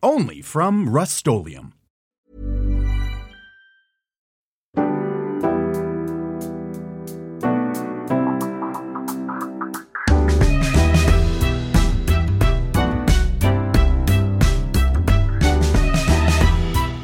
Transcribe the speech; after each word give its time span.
Only 0.00 0.42
from 0.42 0.88
Rust-Oleum 0.88 1.72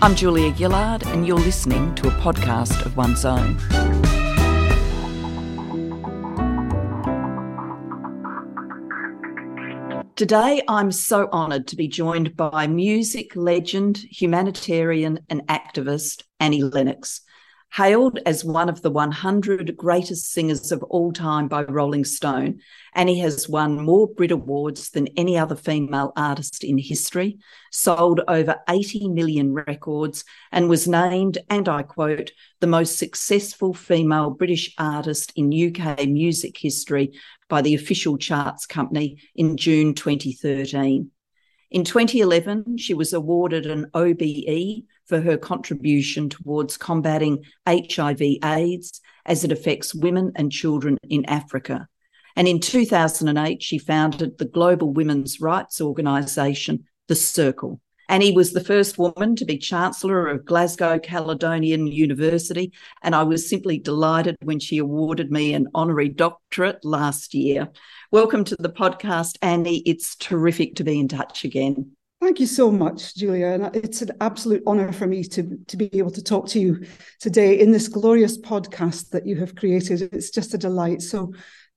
I'm 0.01 0.15
Julia 0.15 0.55
Gillard, 0.55 1.05
and 1.09 1.27
you're 1.27 1.39
listening 1.39 1.95
to 1.97 2.09
a 2.09 2.11
podcast 2.13 2.85
of 2.87 2.97
one's 2.97 3.25
own. 3.25 3.57
Today, 10.17 10.63
I'm 10.69 10.93
so 10.93 11.29
honoured 11.33 11.67
to 11.67 11.77
be 11.77 11.89
joined 11.89 12.37
by 12.37 12.69
music 12.69 13.35
legend, 13.35 13.97
humanitarian, 13.97 15.19
and 15.29 15.45
activist 15.49 16.23
Annie 16.39 16.63
Lennox. 16.63 17.23
Hailed 17.77 18.21
as 18.25 18.45
one 18.45 18.69
of 18.69 18.83
the 18.83 18.91
100 18.91 19.77
greatest 19.77 20.31
singers 20.31 20.71
of 20.71 20.85
all 20.85 21.13
time 21.13 21.49
by 21.49 21.65
Rolling 21.65 22.05
Stone, 22.05 22.61
Annie 22.95 23.19
has 23.19 23.49
won 23.49 23.81
more 23.81 24.07
Brit 24.07 24.31
Awards 24.31 24.91
than 24.91 25.09
any 25.17 25.37
other 25.37 25.57
female 25.57 26.13
artist 26.17 26.63
in 26.63 26.79
history, 26.79 27.37
sold 27.73 28.21
over 28.29 28.61
80 28.69 29.09
million 29.09 29.55
records, 29.55 30.25
and 30.53 30.69
was 30.69 30.87
named, 30.87 31.39
and 31.51 31.69
I 31.69 31.83
quote, 31.83 32.31
the 32.61 32.69
most 32.69 32.97
successful 32.97 33.75
female 33.75 34.31
British 34.31 34.73
artist 34.79 35.33
in 35.35 35.51
UK 35.53 36.07
music 36.07 36.57
history 36.57 37.19
by 37.49 37.61
the 37.61 37.75
official 37.75 38.19
charts 38.19 38.67
company 38.67 39.19
in 39.35 39.57
June 39.57 39.95
2013. 39.95 41.11
In 41.73 41.83
2011, 41.83 42.79
she 42.79 42.95
was 42.95 43.13
awarded 43.13 43.67
an 43.67 43.91
OBE 43.95 44.85
for 45.07 45.21
her 45.21 45.37
contribution 45.37 46.29
towards 46.29 46.77
combating 46.77 47.45
HIV/AIDS 47.67 49.01
as 49.27 49.45
it 49.45 49.53
affects 49.53 49.95
women 49.95 50.33
and 50.37 50.53
children 50.53 50.99
in 51.09 51.25
Africa. 51.27 51.89
And 52.37 52.49
in 52.49 52.61
2008, 52.61 53.63
she 53.63 53.79
founded 53.79 54.39
the 54.39 54.45
global 54.45 54.93
women's 54.93 55.41
rights 55.41 55.81
organisation, 55.81 56.85
The 57.09 57.15
Circle. 57.15 57.81
Annie 58.09 58.33
was 58.33 58.53
the 58.53 58.63
first 58.63 58.99
woman 58.99 59.35
to 59.37 59.47
be 59.47 59.57
Chancellor 59.57 60.27
of 60.27 60.45
Glasgow 60.45 60.99
Caledonian 60.99 61.87
University, 61.87 62.71
and 63.03 63.15
I 63.15 63.23
was 63.23 63.49
simply 63.49 63.79
delighted 63.79 64.37
when 64.43 64.61
she 64.61 64.77
awarded 64.77 65.31
me 65.31 65.55
an 65.55 65.69
honorary 65.75 66.11
doctorate 66.11 66.85
last 66.85 67.33
year. 67.33 67.71
Welcome 68.11 68.45
to 68.45 68.57
the 68.59 68.69
podcast, 68.69 69.39
Annie. 69.41 69.83
It's 69.87 70.17
terrific 70.17 70.77
to 70.77 70.85
be 70.85 71.01
in 71.01 71.09
touch 71.09 71.45
again. 71.45 71.93
Thank 72.25 72.41
you 72.41 72.47
so 72.47 72.71
much, 72.71 73.15
Julia. 73.15 73.49
And 73.49 73.77
it's 73.77 74.01
an 74.01 74.13
absolute 74.23 74.63
honor 74.67 74.93
for 74.93 75.07
me 75.07 75.25
to, 75.25 75.59
to 75.69 75.77
be 75.77 75.91
able 75.99 76.11
to 76.13 76.23
talk 76.23 76.49
to 76.49 76.59
you 76.59 76.87
today 77.21 77.61
in 77.61 77.71
this 77.71 77.87
glorious 77.87 78.39
podcast 78.39 79.11
that 79.11 79.27
you 79.27 79.37
have 79.37 79.55
created. 79.55 80.01
It's 80.11 80.31
just 80.31 80.55
a 80.55 80.59
delight. 80.59 81.03
So 81.03 81.35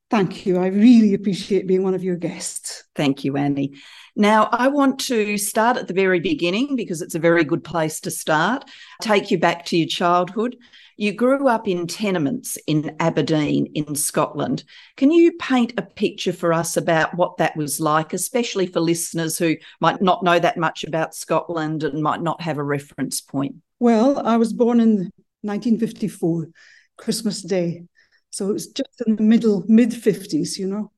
thank 0.09 0.45
you. 0.45 0.57
I 0.57 0.67
really 0.67 1.13
appreciate 1.13 1.67
being 1.67 1.83
one 1.83 1.95
of 1.95 2.01
your 2.01 2.15
guests. 2.15 2.85
Thank 2.95 3.25
you, 3.25 3.35
Annie. 3.35 3.73
Now, 4.15 4.47
I 4.49 4.69
want 4.69 4.99
to 5.01 5.37
start 5.37 5.75
at 5.75 5.89
the 5.89 5.93
very 5.93 6.21
beginning 6.21 6.77
because 6.77 7.01
it's 7.01 7.15
a 7.15 7.19
very 7.19 7.43
good 7.43 7.65
place 7.65 7.99
to 7.99 8.09
start, 8.09 8.63
take 9.01 9.29
you 9.29 9.37
back 9.37 9.65
to 9.65 9.77
your 9.77 9.89
childhood. 9.89 10.55
You 10.97 11.13
grew 11.13 11.47
up 11.47 11.67
in 11.67 11.85
tenements 11.85 12.57
in 12.65 12.95
Aberdeen, 12.99 13.71
in 13.75 13.93
Scotland. 13.93 14.63
Can 14.95 15.11
you 15.11 15.33
paint 15.33 15.73
a 15.77 15.83
picture 15.83 16.33
for 16.33 16.51
us 16.51 16.75
about 16.75 17.15
what 17.15 17.37
that 17.37 17.55
was 17.55 17.79
like, 17.79 18.13
especially 18.13 18.65
for 18.65 18.79
listeners 18.79 19.37
who 19.37 19.57
might 19.79 20.01
not 20.01 20.23
know 20.23 20.39
that 20.39 20.57
much 20.57 20.83
about 20.83 21.13
Scotland 21.13 21.83
and 21.83 22.01
might 22.01 22.21
not 22.21 22.41
have 22.41 22.57
a 22.57 22.63
reference 22.63 23.21
point? 23.21 23.57
Well, 23.79 24.25
I 24.25 24.37
was 24.37 24.53
born 24.53 24.79
in 24.79 25.11
1954, 25.41 26.49
Christmas 26.97 27.43
Day. 27.43 27.83
So 28.31 28.49
it 28.49 28.53
was 28.53 28.67
just 28.67 29.01
in 29.05 29.17
the 29.17 29.23
middle, 29.23 29.63
mid 29.67 29.91
50s, 29.91 30.57
you 30.57 30.67
know. 30.67 30.91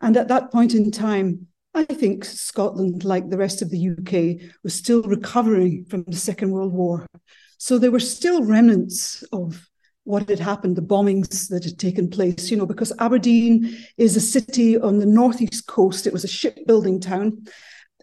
And 0.00 0.16
at 0.16 0.28
that 0.28 0.52
point 0.52 0.74
in 0.74 0.92
time, 0.92 1.48
I 1.74 1.84
think 1.84 2.24
Scotland, 2.24 3.04
like 3.04 3.28
the 3.28 3.36
rest 3.36 3.62
of 3.62 3.70
the 3.70 3.90
UK, 3.90 4.50
was 4.62 4.74
still 4.74 5.02
recovering 5.02 5.86
from 5.86 6.04
the 6.04 6.16
Second 6.16 6.52
World 6.52 6.72
War. 6.72 7.06
So 7.62 7.76
there 7.76 7.90
were 7.90 8.00
still 8.00 8.42
remnants 8.42 9.22
of 9.32 9.68
what 10.04 10.30
had 10.30 10.38
happened, 10.38 10.76
the 10.76 10.82
bombings 10.82 11.48
that 11.50 11.62
had 11.62 11.78
taken 11.78 12.08
place, 12.08 12.50
you 12.50 12.56
know, 12.56 12.64
because 12.64 12.90
Aberdeen 12.98 13.76
is 13.98 14.16
a 14.16 14.20
city 14.20 14.78
on 14.78 14.98
the 14.98 15.04
northeast 15.04 15.66
coast. 15.66 16.06
It 16.06 16.12
was 16.14 16.24
a 16.24 16.28
shipbuilding 16.28 17.00
town 17.00 17.44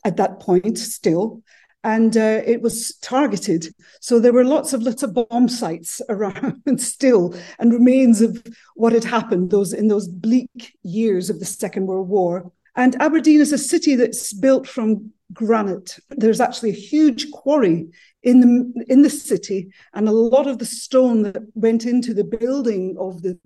at 0.06 0.17
that 0.17 0.40
point 0.40 0.78
still, 0.78 1.41
and 1.84 2.16
uh, 2.16 2.41
it 2.46 2.62
was 2.62 2.97
targeted. 3.01 3.73
So 4.00 4.19
there 4.19 4.31
were 4.31 4.46
lots 4.46 4.73
of 4.73 4.84
little 4.84 5.12
bomb 5.12 5.50
sites 5.50 6.03
around 6.09 6.79
still, 6.79 7.34
and 7.57 7.73
remains 7.73 8.22
of 8.22 8.40
what 8.75 8.94
had 8.94 9.06
happened 9.06 9.50
those 9.50 9.73
in 9.73 9.88
those 9.88 10.07
bleak 10.07 10.78
years 10.84 11.31
of 11.31 11.40
the 11.40 11.46
Second 11.46 11.88
World 11.88 12.09
War. 12.09 12.51
And 12.75 12.96
Aberdeen 13.01 13.41
is 13.41 13.53
a 13.53 13.57
city 13.57 13.96
that's 13.96 14.34
built 14.34 14.67
from 14.67 15.13
granite. 15.33 15.99
There's 16.09 16.39
actually 16.39 16.69
a 16.69 16.73
huge 16.73 17.31
quarry 17.31 17.88
in 18.23 18.39
the 18.41 18.83
in 18.88 19.01
the 19.03 19.09
city, 19.09 19.69
and 19.93 20.07
a 20.07 20.11
lot 20.11 20.47
of 20.47 20.59
the 20.59 20.65
stone 20.65 21.23
that 21.23 21.41
went 21.53 21.85
into 21.85 22.13
the 22.13 22.23
building 22.23 22.95
of 22.99 23.21
the 23.21 23.39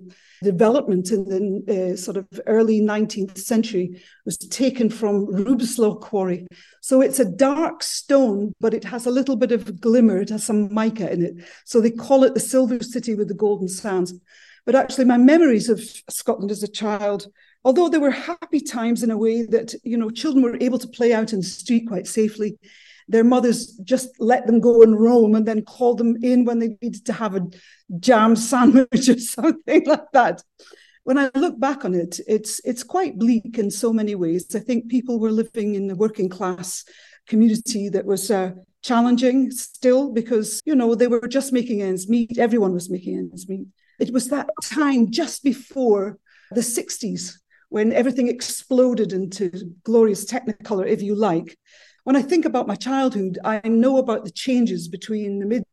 development 0.43 1.11
in 1.11 1.25
the 1.25 1.93
uh, 1.93 1.95
sort 1.95 2.17
of 2.17 2.27
early 2.47 2.81
19th 2.81 3.37
century 3.37 4.01
was 4.25 4.37
taken 4.37 4.89
from 4.89 5.27
Rubislaw 5.27 6.01
Quarry. 6.01 6.47
So 6.81 7.01
it's 7.01 7.19
a 7.19 7.25
dark 7.25 7.83
stone, 7.83 8.53
but 8.59 8.73
it 8.73 8.85
has 8.85 9.05
a 9.05 9.11
little 9.11 9.35
bit 9.35 9.51
of 9.51 9.79
glimmer. 9.79 10.21
It 10.21 10.29
has 10.29 10.45
some 10.45 10.73
mica 10.73 11.11
in 11.11 11.23
it. 11.23 11.33
So 11.65 11.79
they 11.79 11.91
call 11.91 12.23
it 12.23 12.33
the 12.33 12.39
Silver 12.39 12.81
City 12.81 13.15
with 13.15 13.27
the 13.27 13.33
golden 13.33 13.67
sands. 13.67 14.13
But 14.65 14.75
actually, 14.75 15.05
my 15.05 15.17
memories 15.17 15.69
of 15.69 15.81
Scotland 16.09 16.51
as 16.51 16.63
a 16.63 16.67
child 16.67 17.27
although 17.63 17.89
there 17.89 17.99
were 17.99 18.11
happy 18.11 18.59
times 18.59 19.03
in 19.03 19.11
a 19.11 19.17
way 19.17 19.43
that 19.43 19.73
you 19.83 19.97
know 19.97 20.09
children 20.09 20.43
were 20.43 20.57
able 20.61 20.79
to 20.79 20.87
play 20.87 21.13
out 21.13 21.33
in 21.33 21.39
the 21.39 21.45
street 21.45 21.87
quite 21.87 22.07
safely 22.07 22.57
their 23.11 23.23
mothers 23.23 23.73
just 23.83 24.09
let 24.19 24.47
them 24.47 24.59
go 24.59 24.81
and 24.83 24.99
roam 24.99 25.35
and 25.35 25.45
then 25.45 25.63
called 25.63 25.97
them 25.97 26.15
in 26.23 26.45
when 26.45 26.59
they 26.59 26.77
needed 26.81 27.05
to 27.05 27.13
have 27.13 27.35
a 27.35 27.45
jam 27.99 28.35
sandwich 28.49 29.09
or 29.09 29.19
something 29.19 29.85
like 29.85 30.11
that. 30.13 30.41
When 31.03 31.17
I 31.17 31.29
look 31.35 31.59
back 31.59 31.83
on 31.83 31.95
it, 31.95 32.19
it's 32.27 32.61
it's 32.63 32.83
quite 32.83 33.17
bleak 33.17 33.57
in 33.57 33.71
so 33.71 33.91
many 33.91 34.15
ways. 34.15 34.55
I 34.55 34.59
think 34.59 34.89
people 34.89 35.19
were 35.19 35.31
living 35.31 35.75
in 35.75 35.87
the 35.87 35.95
working 35.95 36.29
class 36.29 36.85
community 37.27 37.89
that 37.89 38.05
was 38.05 38.29
uh, 38.29 38.51
challenging 38.83 39.51
still 39.51 40.11
because 40.11 40.61
you 40.63 40.75
know 40.75 40.93
they 40.93 41.07
were 41.07 41.27
just 41.27 41.51
making 41.51 41.81
ends 41.81 42.07
meet. 42.07 42.37
Everyone 42.37 42.73
was 42.73 42.89
making 42.89 43.17
ends 43.17 43.49
meet. 43.49 43.67
It 43.99 44.13
was 44.13 44.29
that 44.29 44.49
time 44.63 45.11
just 45.11 45.43
before 45.43 46.17
the 46.51 46.61
60s 46.61 47.40
when 47.71 47.93
everything 47.93 48.27
exploded 48.27 49.13
into 49.13 49.49
glorious 49.85 50.25
technicolor, 50.25 50.85
if 50.85 51.01
you 51.01 51.15
like, 51.15 51.57
when 52.03 52.17
I 52.17 52.21
think 52.21 52.43
about 52.43 52.67
my 52.67 52.75
childhood, 52.75 53.39
I 53.45 53.61
know 53.63 53.97
about 53.97 54.25
the 54.25 54.31
changes 54.31 54.89
between 54.89 55.39
the 55.39 55.45
mid 55.45 55.63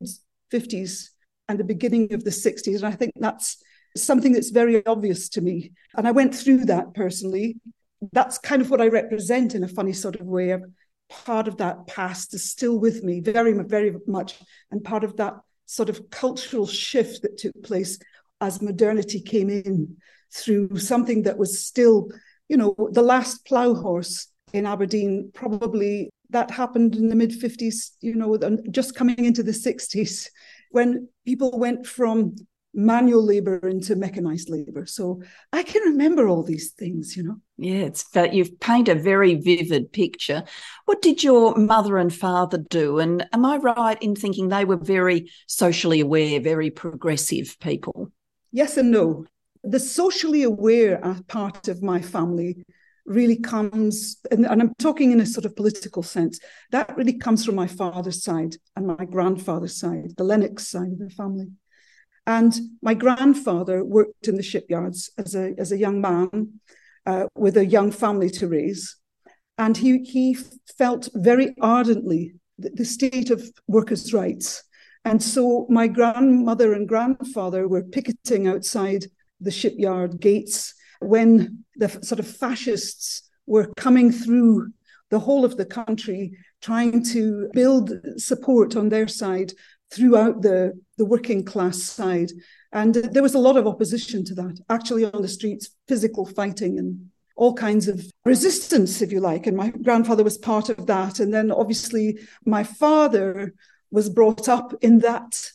50s 0.53 1.09
and 1.49 1.59
the 1.59 1.65
beginning 1.65 2.15
of 2.15 2.23
the 2.23 2.31
60s. 2.31 2.77
And 2.77 2.87
I 2.87 2.93
think 2.93 3.15
that's 3.17 3.61
something 3.97 4.33
that's 4.33 4.50
very 4.50 4.87
obvious 4.87 5.29
to 5.31 5.41
me. 5.41 5.73
And 5.97 6.06
I 6.06 6.12
went 6.12 6.33
through 6.33 6.67
that 6.67 6.95
personally. 6.95 7.56
That's 8.12 8.39
kind 8.39 8.62
of 8.62 8.71
what 8.71 8.81
I 8.81 8.87
represent 8.87 9.56
in 9.56 9.65
a 9.65 9.69
funny 9.69 9.93
sort 9.93 10.21
of 10.21 10.27
way. 10.27 10.56
Part 11.09 11.49
of 11.49 11.56
that 11.56 11.89
past 11.89 12.33
is 12.33 12.49
still 12.49 12.79
with 12.79 13.03
me 13.03 13.19
very, 13.19 13.55
very 13.65 13.97
much. 14.06 14.39
And 14.71 14.85
part 14.85 15.03
of 15.03 15.17
that 15.17 15.35
sort 15.67 15.89
of 15.89 16.11
cultural 16.11 16.69
shift 16.69 17.23
that 17.23 17.39
took 17.39 17.61
place 17.65 17.99
as 18.41 18.62
modernity 18.62 19.21
came 19.21 19.50
in 19.50 19.97
through 20.33 20.79
something 20.79 21.23
that 21.23 21.39
was 21.39 21.65
still, 21.65 22.11
you 22.49 22.57
know, 22.57 22.75
the 22.93 23.03
last 23.03 23.45
plough 23.47 23.75
horse 23.75 24.29
in 24.53 24.67
Aberdeen 24.67 25.31
probably 25.35 26.11
that 26.31 26.51
happened 26.51 26.95
in 26.95 27.09
the 27.09 27.17
mid 27.17 27.31
50s, 27.31 27.91
you 28.01 28.15
know, 28.15 28.39
just 28.71 28.95
coming 28.95 29.25
into 29.25 29.43
the 29.43 29.53
60s 29.53 30.29
when 30.71 31.09
people 31.25 31.59
went 31.59 31.87
from 31.87 32.35
manual 32.75 33.25
labor 33.25 33.67
into 33.67 33.97
mechanized 33.97 34.51
labor. 34.51 34.87
So 34.87 35.23
I 35.53 35.63
can 35.63 35.83
remember 35.83 36.29
all 36.29 36.43
these 36.43 36.71
things, 36.73 37.17
you 37.17 37.23
know. 37.23 37.37
Yeah, 37.57 37.87
it's 37.87 38.05
you 38.33 38.45
paint 38.61 38.89
a 38.89 38.95
very 38.95 39.35
vivid 39.37 39.93
picture. 39.93 40.45
What 40.85 41.03
did 41.03 41.25
your 41.25 41.57
mother 41.57 41.97
and 41.99 42.15
father 42.15 42.59
do? 42.59 42.99
And 42.99 43.27
am 43.33 43.45
I 43.45 43.57
right 43.57 44.01
in 44.03 44.15
thinking 44.15 44.49
they 44.49 44.65
were 44.65 44.77
very 44.77 45.31
socially 45.47 46.01
aware, 46.01 46.41
very 46.41 46.71
progressive 46.71 47.57
people? 47.61 48.13
Yes 48.53 48.77
and 48.77 48.91
no. 48.91 49.27
The 49.65 49.81
socially 49.81 50.43
aware 50.43 51.01
part 51.29 51.69
of 51.69 51.83
my 51.83 52.01
family 52.01 52.65
really 53.09 53.37
comes, 53.37 54.19
and, 54.31 54.47
and, 54.47 54.61
I'm 54.61 54.75
talking 54.79 55.13
in 55.13 55.21
a 55.21 55.27
sort 55.27 55.47
of 55.47 55.57
political 55.57 56.03
sense, 56.03 56.39
that 56.71 56.95
really 56.97 57.15
comes 57.15 57.45
from 57.45 57.55
my 57.55 57.67
father's 57.67 58.23
side 58.23 58.57
and 58.77 58.87
my 58.87 59.05
grandfather's 59.07 59.79
side, 59.81 60.15
the 60.17 60.25
Lennox 60.25 60.69
side 60.69 60.93
of 60.93 60.99
the 60.99 61.11
family. 61.11 61.49
And 62.27 62.55
my 62.83 62.93
grandfather 62.93 63.83
worked 63.83 64.29
in 64.29 64.37
the 64.37 64.43
shipyards 64.43 65.11
as 65.17 65.35
a, 65.35 65.55
as 65.57 65.73
a 65.73 65.79
young 65.79 66.03
man 66.03 66.61
uh, 67.07 67.25
with 67.35 67.57
a 67.57 67.65
young 67.65 67.91
family 67.91 68.29
to 68.31 68.47
raise. 68.47 68.97
And 69.57 69.77
he, 69.77 70.05
he 70.05 70.37
felt 70.77 71.09
very 71.15 71.55
ardently 71.61 72.35
the, 72.59 72.71
the 72.71 72.85
state 72.85 73.31
of 73.31 73.51
workers' 73.67 74.13
rights. 74.13 74.63
And 75.07 75.23
so 75.23 75.67
my 75.71 75.89
grandmother 75.89 76.75
and 76.75 76.87
grandfather 76.87 77.67
were 77.67 77.83
picketing 77.83 78.47
outside 78.47 79.07
the 79.40 79.50
shipyard 79.50 80.20
gates 80.20 80.75
when 81.00 81.64
the 81.76 81.88
sort 82.02 82.19
of 82.19 82.26
fascists 82.26 83.23
were 83.46 83.73
coming 83.76 84.11
through 84.11 84.69
the 85.11 85.19
whole 85.19 85.44
of 85.44 85.56
the 85.56 85.64
country, 85.64 86.32
trying 86.61 87.02
to 87.02 87.49
build 87.55 87.93
support 88.17 88.76
on 88.76 88.88
their 88.88 89.08
side 89.08 89.52
throughout 89.90 90.43
the, 90.43 90.79
the 90.99 91.05
working 91.05 91.44
class 91.44 91.82
side. 91.82 92.31
And 92.73 92.94
there 92.94 93.23
was 93.23 93.35
a 93.35 93.38
lot 93.38 93.56
of 93.56 93.67
opposition 93.67 94.25
to 94.26 94.35
that, 94.35 94.61
actually 94.69 95.05
on 95.06 95.23
the 95.23 95.29
streets, 95.29 95.70
physical 95.87 96.26
fighting 96.26 96.79
and 96.79 97.11
all 97.37 97.55
kinds 97.55 97.88
of 97.88 98.05
resistance, 98.25 99.00
if 99.00 99.12
you 99.12 99.20
like. 99.20 99.46
And 99.46 99.56
my 99.56 99.70
grandfather 99.70 100.25
was 100.25 100.37
part 100.37 100.69
of 100.69 100.87
that. 100.87 101.20
And 101.20 101.32
then 101.32 101.50
obviously 101.50 102.19
my 102.44 102.64
father 102.64 103.55
was 103.90 104.11
brought 104.11 104.49
up 104.49 104.75
in 104.82 104.99
that 104.99 105.50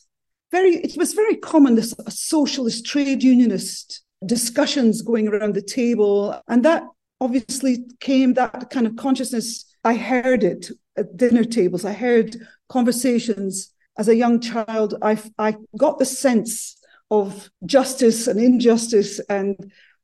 very, 0.54 0.76
it 0.76 0.96
was 0.96 1.14
very 1.14 1.36
common, 1.36 1.74
this 1.74 1.94
socialist 2.08 2.86
trade 2.86 3.24
unionist 3.24 4.04
discussions 4.24 5.02
going 5.02 5.26
around 5.26 5.54
the 5.54 5.62
table. 5.80 6.40
And 6.46 6.64
that 6.64 6.84
obviously 7.20 7.84
came, 7.98 8.34
that 8.34 8.70
kind 8.70 8.86
of 8.86 8.94
consciousness, 8.94 9.64
I 9.82 9.94
heard 9.96 10.44
it 10.44 10.70
at 10.96 11.16
dinner 11.16 11.42
tables. 11.42 11.84
I 11.84 11.92
heard 11.92 12.36
conversations 12.68 13.74
as 13.98 14.06
a 14.08 14.14
young 14.14 14.38
child. 14.38 14.94
I, 15.02 15.20
I 15.38 15.56
got 15.76 15.98
the 15.98 16.04
sense 16.04 16.76
of 17.10 17.50
justice 17.66 18.28
and 18.28 18.38
injustice 18.38 19.18
and 19.28 19.56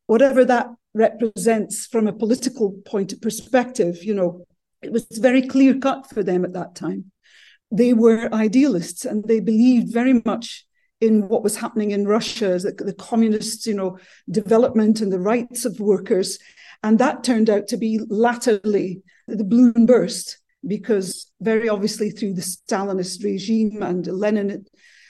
whatever 0.07 0.45
that 0.45 0.67
represents 0.95 1.87
from 1.87 2.09
a 2.09 2.13
political 2.13 2.73
point 2.85 3.13
of 3.13 3.23
perspective, 3.23 4.03
you 4.03 4.15
know, 4.15 4.45
it 4.83 4.91
was 4.91 5.07
very 5.13 5.43
clear 5.43 5.79
cut 5.79 6.11
for 6.11 6.25
them 6.25 6.45
at 6.45 6.55
that 6.55 6.75
time. 6.75 7.13
They 7.71 7.93
were 7.93 8.33
idealists 8.35 9.05
and 9.05 9.25
they 9.25 9.41
believed 9.41 9.93
very 9.93 10.23
much 10.25 10.67
in 11.01 11.29
what 11.29 11.43
was 11.43 11.57
happening 11.57 11.93
in 11.93 12.07
Russia, 12.07 12.59
the, 12.59 12.73
the 12.73 12.93
communist, 12.93 13.67
you 13.67 13.75
know, 13.75 13.99
development 14.31 15.01
and 15.01 15.11
the 15.11 15.21
rights 15.21 15.65
of 15.65 15.81
workers. 15.81 16.39
And 16.83 16.99
that 16.99 17.25
turned 17.25 17.49
out 17.49 17.69
to 17.69 17.77
be 17.77 18.01
latterly 18.09 19.03
the 19.27 19.45
balloon 19.45 19.87
burst 19.87 20.39
because 20.67 21.31
very 21.41 21.69
obviously 21.69 22.11
through 22.11 22.35
the 22.35 22.43
Stalinist 22.43 23.25
regime 23.25 23.83
and 23.83 24.07
Lenin, 24.07 24.67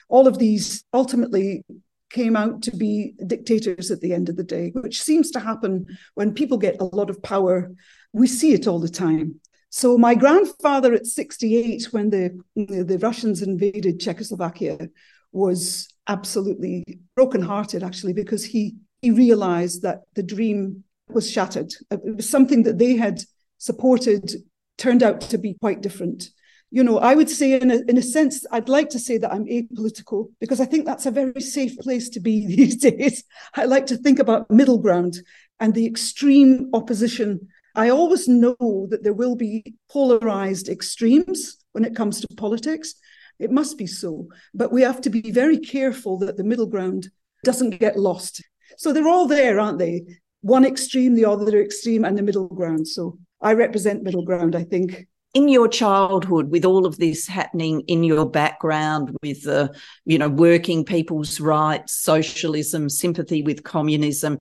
all 0.08 0.28
of 0.28 0.38
these 0.38 0.84
ultimately 0.92 1.64
came 2.10 2.36
out 2.36 2.62
to 2.62 2.76
be 2.76 3.14
dictators 3.26 3.90
at 3.90 4.00
the 4.00 4.12
end 4.12 4.28
of 4.28 4.36
the 4.36 4.44
day, 4.44 4.72
which 4.74 5.00
seems 5.00 5.30
to 5.30 5.40
happen 5.40 5.86
when 6.14 6.34
people 6.34 6.58
get 6.58 6.80
a 6.80 6.84
lot 6.84 7.08
of 7.08 7.22
power. 7.22 7.70
We 8.12 8.26
see 8.26 8.52
it 8.52 8.66
all 8.66 8.80
the 8.80 8.88
time. 8.88 9.40
So 9.70 9.96
my 9.96 10.14
grandfather 10.14 10.92
at 10.92 11.06
68, 11.06 11.92
when 11.92 12.10
the, 12.10 12.38
the 12.56 12.98
Russians 13.00 13.40
invaded 13.40 14.00
Czechoslovakia, 14.00 14.88
was 15.32 15.88
absolutely 16.08 16.84
brokenhearted, 17.14 17.84
actually, 17.84 18.12
because 18.12 18.44
he, 18.44 18.76
he 19.00 19.12
realized 19.12 19.82
that 19.82 20.00
the 20.14 20.24
dream 20.24 20.82
was 21.08 21.30
shattered. 21.30 21.72
Uh, 21.90 21.98
it 22.04 22.16
was 22.16 22.28
something 22.28 22.64
that 22.64 22.78
they 22.78 22.96
had 22.96 23.22
supported, 23.58 24.32
turned 24.76 25.02
out 25.02 25.20
to 25.20 25.38
be 25.38 25.54
quite 25.60 25.82
different. 25.82 26.30
You 26.72 26.84
know, 26.84 26.98
I 26.98 27.14
would 27.14 27.30
say, 27.30 27.60
in 27.60 27.70
a, 27.70 27.80
in 27.88 27.96
a 27.96 28.02
sense, 28.02 28.44
I'd 28.50 28.68
like 28.68 28.90
to 28.90 28.98
say 28.98 29.18
that 29.18 29.32
I'm 29.32 29.46
apolitical 29.46 30.30
because 30.40 30.60
I 30.60 30.66
think 30.66 30.86
that's 30.86 31.06
a 31.06 31.10
very 31.10 31.40
safe 31.40 31.78
place 31.78 32.08
to 32.10 32.20
be 32.20 32.46
these 32.56 32.76
days. 32.76 33.24
I 33.54 33.64
like 33.64 33.86
to 33.86 33.96
think 33.96 34.18
about 34.18 34.50
middle 34.50 34.78
ground 34.78 35.18
and 35.58 35.74
the 35.74 35.86
extreme 35.86 36.70
opposition. 36.72 37.48
I 37.74 37.90
always 37.90 38.28
know 38.28 38.88
that 38.90 39.02
there 39.02 39.12
will 39.12 39.36
be 39.36 39.74
polarized 39.90 40.68
extremes 40.68 41.56
when 41.72 41.84
it 41.84 41.94
comes 41.96 42.20
to 42.20 42.28
politics. 42.36 42.94
It 43.38 43.50
must 43.50 43.78
be 43.78 43.86
so. 43.86 44.28
But 44.54 44.72
we 44.72 44.82
have 44.82 45.00
to 45.02 45.10
be 45.10 45.30
very 45.30 45.58
careful 45.58 46.18
that 46.18 46.36
the 46.36 46.44
middle 46.44 46.66
ground 46.66 47.10
doesn't 47.44 47.78
get 47.78 47.98
lost. 47.98 48.42
So 48.76 48.92
they're 48.92 49.08
all 49.08 49.26
there, 49.26 49.58
aren't 49.58 49.78
they? 49.78 50.02
One 50.42 50.64
extreme, 50.64 51.14
the 51.14 51.26
other 51.26 51.60
extreme, 51.60 52.04
and 52.04 52.16
the 52.16 52.22
middle 52.22 52.48
ground. 52.48 52.86
So 52.88 53.18
I 53.40 53.54
represent 53.54 54.02
middle 54.02 54.24
ground, 54.24 54.54
I 54.54 54.64
think. 54.64 55.06
In 55.32 55.48
your 55.48 55.68
childhood, 55.68 56.50
with 56.50 56.64
all 56.64 56.84
of 56.84 56.98
this 56.98 57.26
happening 57.26 57.82
in 57.86 58.02
your 58.02 58.28
background, 58.28 59.16
with 59.22 59.44
the, 59.44 59.72
you 60.04 60.18
know, 60.18 60.28
working 60.28 60.84
people's 60.84 61.40
rights, 61.40 61.94
socialism, 61.94 62.88
sympathy 62.88 63.42
with 63.42 63.62
communism, 63.62 64.38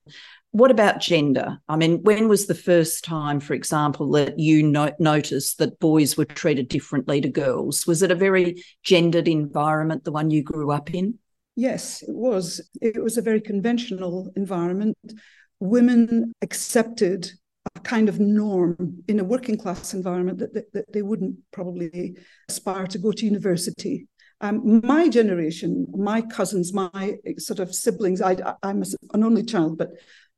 what 0.52 0.70
about 0.70 1.00
gender? 1.00 1.58
I 1.68 1.76
mean, 1.76 2.02
when 2.02 2.28
was 2.28 2.46
the 2.46 2.54
first 2.54 3.04
time, 3.04 3.38
for 3.38 3.54
example, 3.54 4.10
that 4.12 4.38
you 4.38 4.62
no- 4.62 4.94
noticed 4.98 5.58
that 5.58 5.78
boys 5.78 6.16
were 6.16 6.24
treated 6.24 6.68
differently 6.68 7.20
to 7.20 7.28
girls? 7.28 7.86
Was 7.86 8.02
it 8.02 8.10
a 8.10 8.16
very 8.16 8.62
gendered 8.82 9.28
environment, 9.28 10.04
the 10.04 10.12
one 10.12 10.30
you 10.30 10.42
grew 10.42 10.72
up 10.72 10.92
in? 10.92 11.18
Yes, 11.54 12.02
it 12.02 12.14
was. 12.14 12.60
It 12.80 13.02
was 13.02 13.16
a 13.16 13.22
very 13.22 13.40
conventional 13.40 14.32
environment. 14.34 14.96
Women 15.60 16.32
accepted 16.42 17.30
a 17.76 17.80
kind 17.80 18.08
of 18.08 18.18
norm 18.18 19.02
in 19.06 19.20
a 19.20 19.24
working 19.24 19.56
class 19.56 19.94
environment 19.94 20.38
that, 20.38 20.54
that, 20.54 20.72
that 20.72 20.92
they 20.92 21.02
wouldn't 21.02 21.36
probably 21.52 22.16
aspire 22.48 22.86
to 22.88 22.98
go 22.98 23.12
to 23.12 23.24
university. 23.24 24.08
Um, 24.40 24.80
my 24.82 25.08
generation, 25.08 25.86
my 25.94 26.22
cousins, 26.22 26.72
my 26.72 27.16
sort 27.36 27.58
of 27.60 27.74
siblings, 27.74 28.22
I, 28.22 28.36
I'm 28.62 28.82
an 29.12 29.22
only 29.22 29.44
child, 29.44 29.76
but 29.76 29.90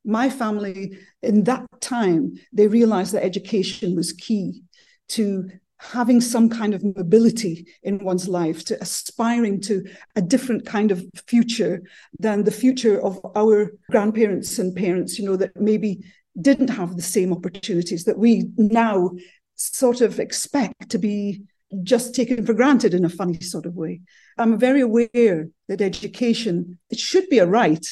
my 0.05 0.29
family 0.29 0.99
in 1.23 1.45
that 1.45 1.65
time 1.81 2.33
they 2.53 2.67
realized 2.67 3.13
that 3.13 3.25
education 3.25 3.95
was 3.95 4.13
key 4.13 4.63
to 5.09 5.49
having 5.79 6.21
some 6.21 6.49
kind 6.49 6.75
of 6.75 6.85
mobility 6.97 7.67
in 7.83 7.99
one's 7.99 8.29
life 8.29 8.65
to 8.65 8.81
aspiring 8.81 9.61
to 9.61 9.85
a 10.15 10.23
different 10.23 10.65
kind 10.65 10.93
of 10.93 11.05
future 11.27 11.83
than 12.19 12.45
the 12.45 12.53
future 12.53 13.01
of 13.03 13.21
our 13.37 13.73
grandparents 13.91 14.59
and 14.59 14.77
parents 14.77 15.19
you 15.19 15.25
know 15.25 15.37
that 15.37 15.55
maybe 15.61 16.03
didn't 16.41 16.69
have 16.69 16.97
the 16.97 17.03
same 17.03 17.33
opportunities 17.33 18.05
that 18.05 18.19
we 18.19 18.45
now 18.57 19.11
sort 19.57 20.01
of 20.01 20.19
expect 20.19 20.91
to 20.91 20.99
be 20.99 21.43
just 21.83 22.15
taken 22.15 22.45
for 22.45 22.55
granted 22.55 22.95
in 22.95 23.05
a 23.05 23.09
funny 23.09 23.41
sort 23.41 23.67
of 23.67 23.75
way. 23.75 24.01
I'm 24.39 24.59
very 24.59 24.81
aware 24.81 25.49
that 25.69 25.81
education 25.81 26.79
it 26.91 26.99
should 26.99 27.29
be 27.29 27.39
a 27.39 27.47
right 27.47 27.87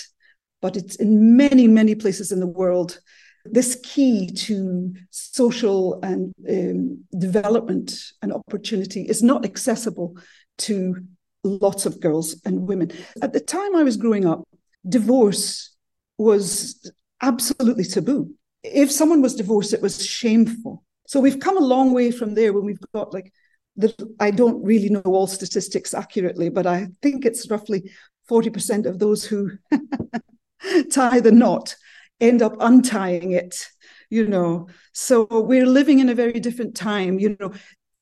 but 0.61 0.77
it's 0.77 0.97
in 0.97 1.37
many, 1.37 1.67
many 1.67 1.95
places 1.95 2.33
in 2.33 2.41
the 2.41 2.47
world. 2.47 3.01
This 3.45 3.81
key 3.83 4.27
to 4.27 4.95
social 5.11 6.01
and 6.03 6.35
um, 6.49 7.05
development 7.19 7.95
and 8.23 8.33
opportunity 8.33 9.03
is 9.03 9.23
not 9.23 9.45
accessible 9.45 10.17
to 10.59 10.97
lots 11.43 11.87
of 11.87 12.01
girls 12.01 12.41
and 12.45 12.69
women. 12.69 12.93
At 13.23 13.33
the 13.33 13.41
time 13.41 13.75
I 13.75 13.83
was 13.83 13.97
growing 13.97 14.27
up, 14.27 14.47
divorce 14.87 15.75
was 16.19 16.91
absolutely 17.23 17.85
taboo. 17.85 18.35
If 18.63 18.93
someone 18.93 19.23
was 19.23 19.35
divorced, 19.35 19.73
it 19.73 19.81
was 19.81 20.05
shameful. 20.05 20.85
So 21.07 21.19
we've 21.19 21.41
come 21.41 21.57
a 21.57 21.61
long 21.61 21.93
way 21.93 22.11
from 22.11 22.35
there 22.35 22.53
when 22.53 22.65
we've 22.65 22.81
got 22.93 23.15
like 23.15 23.33
the, 23.77 23.95
I 24.21 24.31
don't 24.31 24.63
really 24.63 24.91
know 24.91 25.01
all 25.01 25.27
statistics 25.27 25.95
accurately, 25.95 26.51
but 26.51 26.67
I 26.67 26.89
think 27.01 27.25
it's 27.25 27.51
roughly 27.51 27.91
40% 28.31 28.87
of 28.87 28.99
those 28.99 29.25
who 29.25 29.51
tie 30.93 31.21
the 31.21 31.33
knot, 31.33 31.77
end 32.21 32.43
up 32.43 32.57
untying 32.61 33.33
it, 33.33 33.69
you 34.09 34.27
know. 34.27 34.69
So 34.93 35.27
we're 35.31 35.67
living 35.67 36.01
in 36.01 36.09
a 36.09 36.15
very 36.15 36.41
different 36.41 36.75
time, 36.75 37.19
you 37.19 37.37
know. 37.39 37.53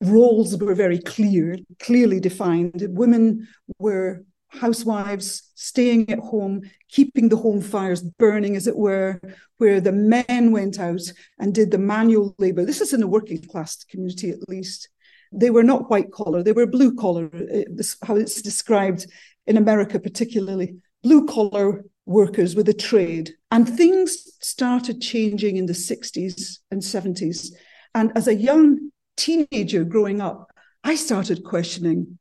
Roles 0.01 0.55
were 0.57 0.75
very 0.75 0.99
clear, 0.99 1.57
clearly 1.79 2.21
defined. 2.21 2.87
Women 2.89 3.47
were 3.79 4.23
housewives 4.49 5.51
staying 5.55 6.09
at 6.09 6.19
home, 6.19 6.61
keeping 6.89 7.29
the 7.29 7.37
home 7.37 7.61
fires 7.61 8.01
burning, 8.01 8.55
as 8.55 8.67
it 8.67 8.75
were, 8.75 9.19
where 9.57 9.81
the 9.81 9.91
men 9.91 10.51
went 10.51 10.79
out 10.79 11.01
and 11.37 11.53
did 11.53 11.71
the 11.71 11.77
manual 11.77 12.33
labor. 12.39 12.65
This 12.65 12.81
is 12.81 12.93
in 12.93 13.01
the 13.01 13.07
working 13.07 13.41
class 13.41 13.83
community, 13.83 14.29
at 14.29 14.47
least. 14.47 14.89
They 15.31 15.51
were 15.51 15.63
not 15.63 15.89
white 15.89 16.11
collar, 16.11 16.41
they 16.41 16.53
were 16.53 16.65
blue 16.65 16.95
collar, 16.95 17.29
how 18.03 18.15
it's 18.15 18.41
described 18.41 19.05
in 19.45 19.57
America, 19.57 19.99
particularly. 19.99 20.77
Blue 21.03 21.27
collar 21.27 21.85
workers 22.09 22.55
with 22.55 22.67
a 22.67 22.73
trade. 22.73 23.35
And 23.51 23.69
things 23.69 24.27
started 24.41 24.99
changing 24.99 25.57
in 25.57 25.67
the 25.67 25.73
60s 25.73 26.57
and 26.71 26.81
70s. 26.81 27.51
And 27.93 28.11
as 28.15 28.27
a 28.27 28.35
young 28.35 28.89
teenager 29.15 29.83
growing 29.83 30.19
up, 30.19 30.51
I 30.83 30.95
started 30.95 31.43
questioning 31.43 32.17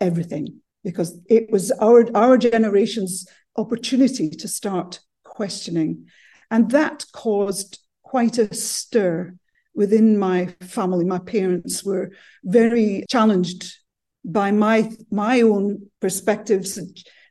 everything 0.00 0.60
because 0.84 1.18
it 1.28 1.50
was 1.50 1.72
our, 1.72 2.06
our 2.16 2.38
generation's 2.38 3.26
opportunity 3.56 4.30
to 4.30 4.46
start 4.46 5.00
questioning. 5.24 6.06
And 6.50 6.70
that 6.70 7.04
caused 7.12 7.80
quite 8.02 8.38
a 8.38 8.54
stir 8.54 9.34
within 9.74 10.18
my 10.18 10.54
family. 10.60 11.04
My 11.04 11.18
parents 11.18 11.84
were 11.84 12.12
very 12.44 13.04
challenged 13.10 13.76
by 14.24 14.50
my 14.50 14.90
my 15.10 15.40
own 15.40 15.86
perspectives. 16.00 16.78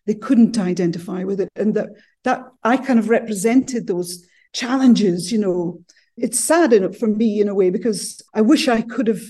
They 0.09 0.15
couldn't 0.15 0.57
identify 0.57 1.23
with 1.23 1.39
it, 1.39 1.49
and 1.55 1.75
that 1.75 1.89
that 2.23 2.47
I 2.63 2.77
kind 2.77 2.97
of 2.97 3.09
represented 3.09 3.85
those 3.85 4.25
challenges. 4.53 5.31
You 5.31 5.37
know, 5.37 5.83
it's 6.17 6.39
sad 6.39 6.73
in 6.73 6.83
it 6.83 6.97
for 6.97 7.05
me 7.05 7.39
in 7.39 7.47
a 7.47 7.53
way 7.53 7.69
because 7.69 8.19
I 8.33 8.41
wish 8.41 8.67
I 8.67 8.81
could 8.81 9.05
have 9.05 9.21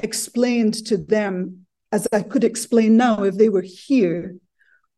explained 0.00 0.86
to 0.86 0.96
them 0.96 1.66
as 1.90 2.06
I 2.12 2.22
could 2.22 2.44
explain 2.44 2.96
now 2.96 3.24
if 3.24 3.38
they 3.38 3.48
were 3.48 3.66
here 3.66 4.36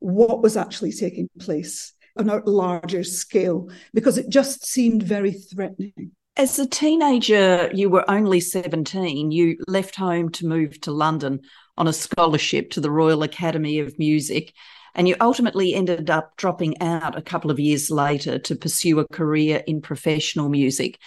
what 0.00 0.42
was 0.42 0.54
actually 0.54 0.92
taking 0.92 1.30
place 1.38 1.94
on 2.18 2.28
a 2.28 2.44
larger 2.44 3.02
scale 3.02 3.70
because 3.94 4.18
it 4.18 4.28
just 4.28 4.66
seemed 4.66 5.02
very 5.02 5.32
threatening. 5.32 6.10
As 6.36 6.58
a 6.58 6.66
teenager, 6.66 7.70
you 7.72 7.88
were 7.88 8.04
only 8.10 8.40
17. 8.40 9.32
You 9.32 9.56
left 9.66 9.96
home 9.96 10.28
to 10.32 10.46
move 10.46 10.78
to 10.82 10.92
London 10.92 11.40
on 11.78 11.88
a 11.88 11.92
scholarship 11.94 12.70
to 12.72 12.82
the 12.82 12.90
Royal 12.90 13.22
Academy 13.22 13.78
of 13.78 13.98
Music. 13.98 14.52
And 14.94 15.08
you 15.08 15.16
ultimately 15.20 15.75
ended 15.75 16.11
up 16.11 16.37
dropping 16.37 16.80
out 16.80 17.16
a 17.16 17.22
couple 17.22 17.50
of 17.50 17.58
years 17.58 17.90
later 17.90 18.38
to 18.38 18.56
pursue 18.56 18.99
a 18.99 19.08
career 19.08 19.62
in 19.66 19.80
professional 19.80 20.49
music. 20.49 20.99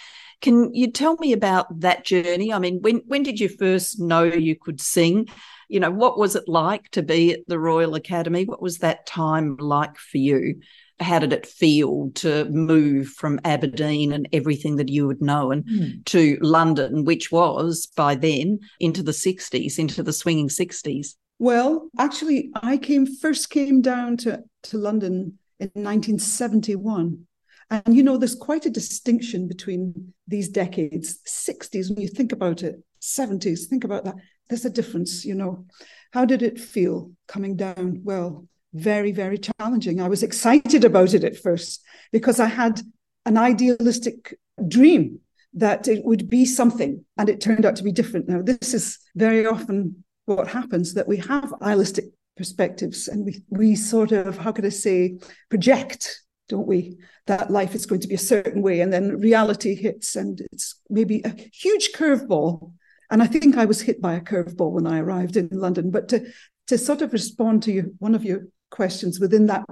Can 0.41 0.73
you 0.73 0.91
tell 0.91 1.15
me 1.17 1.33
about 1.33 1.79
that 1.81 2.03
journey? 2.03 2.51
I 2.51 2.59
mean, 2.59 2.81
when 2.81 3.01
when 3.07 3.23
did 3.23 3.39
you 3.39 3.49
first 3.49 3.99
know 3.99 4.23
you 4.23 4.55
could 4.55 4.81
sing? 4.81 5.27
You 5.69 5.79
know, 5.79 5.91
what 5.91 6.19
was 6.19 6.35
it 6.35 6.47
like 6.47 6.89
to 6.91 7.01
be 7.01 7.33
at 7.33 7.39
the 7.47 7.59
Royal 7.59 7.95
Academy? 7.95 8.45
What 8.45 8.61
was 8.61 8.79
that 8.79 9.07
time 9.07 9.55
like 9.57 9.97
for 9.97 10.17
you? 10.17 10.59
how 10.99 11.19
did 11.19 11.33
it 11.33 11.45
feel 11.45 12.09
to 12.15 12.45
move 12.45 13.07
from 13.07 13.39
Aberdeen 13.43 14.13
and 14.13 14.29
everything 14.31 14.77
that 14.77 14.89
you 14.89 15.09
had 15.09 15.21
known 15.21 15.63
mm. 15.63 16.05
to 16.05 16.37
London, 16.41 17.03
which 17.03 17.31
was 17.31 17.87
by 17.97 18.15
then 18.15 18.59
into 18.79 19.03
the 19.03 19.11
60s, 19.11 19.77
into 19.77 20.03
the 20.03 20.13
swinging 20.13 20.47
60s? 20.47 21.15
Well, 21.37 21.89
actually, 21.97 22.51
I 22.55 22.77
came 22.77 23.05
first 23.05 23.49
came 23.49 23.81
down 23.81 24.17
to, 24.17 24.43
to 24.63 24.77
London 24.77 25.37
in 25.59 25.69
1971. 25.73 27.27
And 27.69 27.95
you 27.95 28.03
know, 28.03 28.17
there's 28.17 28.35
quite 28.35 28.65
a 28.65 28.69
distinction 28.69 29.47
between 29.47 30.13
these 30.27 30.49
decades. 30.49 31.19
60s, 31.27 31.89
when 31.89 32.01
you 32.01 32.07
think 32.07 32.31
about 32.31 32.63
it, 32.63 32.75
70s, 33.01 33.67
think 33.67 33.83
about 33.83 34.05
that. 34.05 34.15
There's 34.49 34.65
a 34.65 34.69
difference, 34.69 35.25
you 35.25 35.35
know. 35.35 35.65
How 36.11 36.25
did 36.25 36.41
it 36.41 36.59
feel 36.59 37.11
coming 37.27 37.55
down? 37.55 38.01
Well, 38.03 38.47
very, 38.73 39.11
very 39.11 39.39
challenging. 39.39 39.99
I 39.99 40.07
was 40.07 40.23
excited 40.23 40.83
about 40.83 41.13
it 41.13 41.23
at 41.23 41.37
first 41.37 41.81
because 42.11 42.39
I 42.39 42.47
had 42.47 42.81
an 43.25 43.37
idealistic 43.37 44.37
dream 44.67 45.19
that 45.55 45.87
it 45.87 46.05
would 46.05 46.29
be 46.29 46.45
something, 46.45 47.03
and 47.17 47.29
it 47.29 47.41
turned 47.41 47.65
out 47.65 47.77
to 47.77 47.83
be 47.83 47.91
different. 47.91 48.27
Now, 48.27 48.41
this 48.41 48.73
is 48.73 48.99
very 49.15 49.45
often 49.45 50.03
what 50.25 50.47
happens 50.47 50.93
that 50.93 51.07
we 51.07 51.17
have 51.17 51.53
idealistic 51.61 52.05
perspectives 52.37 53.07
and 53.07 53.25
we, 53.25 53.43
we 53.49 53.75
sort 53.75 54.11
of, 54.11 54.37
how 54.37 54.51
could 54.51 54.65
I 54.65 54.69
say, 54.69 55.17
project, 55.49 56.21
don't 56.49 56.67
we, 56.67 56.97
that 57.27 57.51
life 57.51 57.73
is 57.73 57.85
going 57.85 58.01
to 58.01 58.07
be 58.07 58.15
a 58.15 58.19
certain 58.19 58.61
way, 58.61 58.81
and 58.81 58.93
then 58.93 59.19
reality 59.19 59.75
hits, 59.75 60.15
and 60.15 60.41
it's 60.51 60.79
maybe 60.89 61.21
a 61.25 61.35
huge 61.53 61.91
curveball. 61.93 62.73
And 63.09 63.23
I 63.23 63.27
think 63.27 63.57
I 63.57 63.65
was 63.65 63.81
hit 63.81 64.01
by 64.01 64.13
a 64.13 64.21
curveball 64.21 64.71
when 64.71 64.87
I 64.87 64.99
arrived 64.99 65.37
in 65.37 65.49
London. 65.51 65.91
But 65.91 66.07
to 66.09 66.27
to 66.67 66.77
sort 66.77 67.01
of 67.01 67.13
respond 67.13 67.63
to 67.63 67.71
you, 67.71 67.95
one 67.99 68.15
of 68.15 68.23
your 68.23 68.47
questions 68.71 69.19
within 69.19 69.47
that 69.47 69.65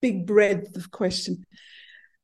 big 0.00 0.26
breadth 0.26 0.76
of 0.76 0.90
question. 0.90 1.44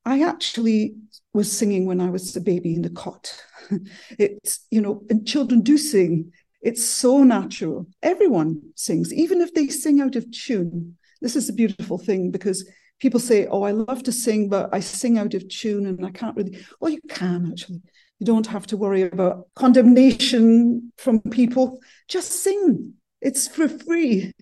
I 0.04 0.22
actually 0.22 0.94
was 1.32 1.50
singing 1.50 1.86
when 1.86 2.00
I 2.00 2.10
was 2.10 2.36
a 2.36 2.40
baby 2.40 2.74
in 2.74 2.82
the 2.82 2.90
cot. 2.90 3.34
It's, 4.18 4.66
you 4.70 4.80
know, 4.80 5.02
and 5.08 5.26
children 5.26 5.62
do 5.62 5.78
sing. 5.78 6.32
It's 6.64 6.82
so 6.82 7.22
natural. 7.22 7.86
Everyone 8.02 8.62
sings, 8.74 9.12
even 9.12 9.42
if 9.42 9.52
they 9.52 9.68
sing 9.68 10.00
out 10.00 10.16
of 10.16 10.30
tune. 10.32 10.96
This 11.20 11.36
is 11.36 11.48
a 11.48 11.52
beautiful 11.52 11.98
thing 11.98 12.30
because 12.30 12.68
people 13.00 13.20
say, 13.20 13.46
Oh, 13.46 13.62
I 13.62 13.72
love 13.72 14.02
to 14.04 14.12
sing, 14.12 14.48
but 14.48 14.70
I 14.72 14.80
sing 14.80 15.18
out 15.18 15.34
of 15.34 15.46
tune 15.48 15.84
and 15.86 16.04
I 16.04 16.10
can't 16.10 16.36
really. 16.36 16.58
Well, 16.80 16.90
you 16.90 17.00
can 17.08 17.50
actually. 17.52 17.82
You 18.18 18.26
don't 18.26 18.46
have 18.46 18.66
to 18.68 18.76
worry 18.76 19.02
about 19.02 19.48
condemnation 19.54 20.92
from 20.96 21.20
people. 21.20 21.80
Just 22.08 22.30
sing. 22.30 22.94
It's 23.20 23.46
for 23.46 23.68
free. 23.68 24.32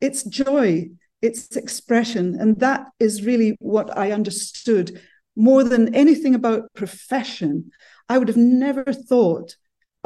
It's 0.00 0.22
joy 0.22 0.90
its 1.22 1.56
expression. 1.56 2.36
And 2.38 2.60
that 2.60 2.86
is 3.00 3.24
really 3.24 3.56
what 3.58 3.96
I 3.96 4.12
understood 4.12 5.00
more 5.34 5.64
than 5.64 5.94
anything 5.94 6.34
about 6.34 6.72
profession. 6.74 7.70
I 8.08 8.18
would 8.18 8.28
have 8.28 8.36
never 8.36 8.84
thought 8.84 9.56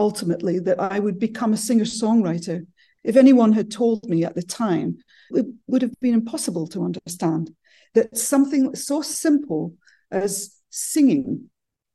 ultimately 0.01 0.59
that 0.59 0.81
I 0.81 0.99
would 0.99 1.19
become 1.19 1.53
a 1.53 1.59
singer 1.59 1.85
songwriter. 1.85 2.67
If 3.05 3.17
anyone 3.17 3.53
had 3.53 3.71
told 3.71 4.09
me 4.09 4.25
at 4.25 4.35
the 4.35 4.43
time, 4.43 4.99
it 5.31 5.47
would 5.67 5.83
have 5.83 5.95
been 6.01 6.15
impossible 6.15 6.67
to 6.69 6.83
understand 6.83 7.55
that 7.95 8.17
something 8.17 8.75
so 8.75 9.03
simple 9.03 9.75
as 10.11 10.57
singing, 10.71 11.51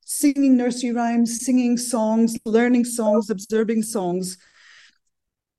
singing 0.05 0.55
nursery 0.55 0.91
rhymes, 0.91 1.43
singing 1.43 1.77
songs, 1.77 2.37
learning 2.45 2.85
songs, 2.85 3.29
observing 3.29 3.81
songs, 3.81 4.37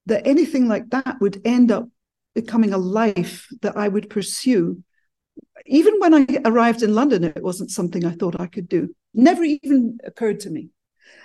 that 0.07 0.26
anything 0.26 0.69
like 0.69 0.88
that 0.91 1.17
would 1.21 1.43
end 1.45 1.73
up 1.73 1.88
becoming 2.35 2.73
a 2.73 2.79
life 2.79 3.49
that 3.62 3.76
I 3.76 3.88
would 3.88 4.09
pursue. 4.09 4.83
Even 5.67 5.95
when 5.99 6.15
I 6.15 6.26
arrived 6.45 6.83
in 6.83 6.95
London, 6.95 7.25
it 7.25 7.43
wasn't 7.43 7.73
something 7.73 8.05
I 8.05 8.12
thought 8.12 8.41
I 8.41 8.47
could 8.47 8.69
do. 8.69 8.95
Never 9.15 9.43
even 9.43 9.99
occurred 10.05 10.41
to 10.41 10.50
me. 10.50 10.71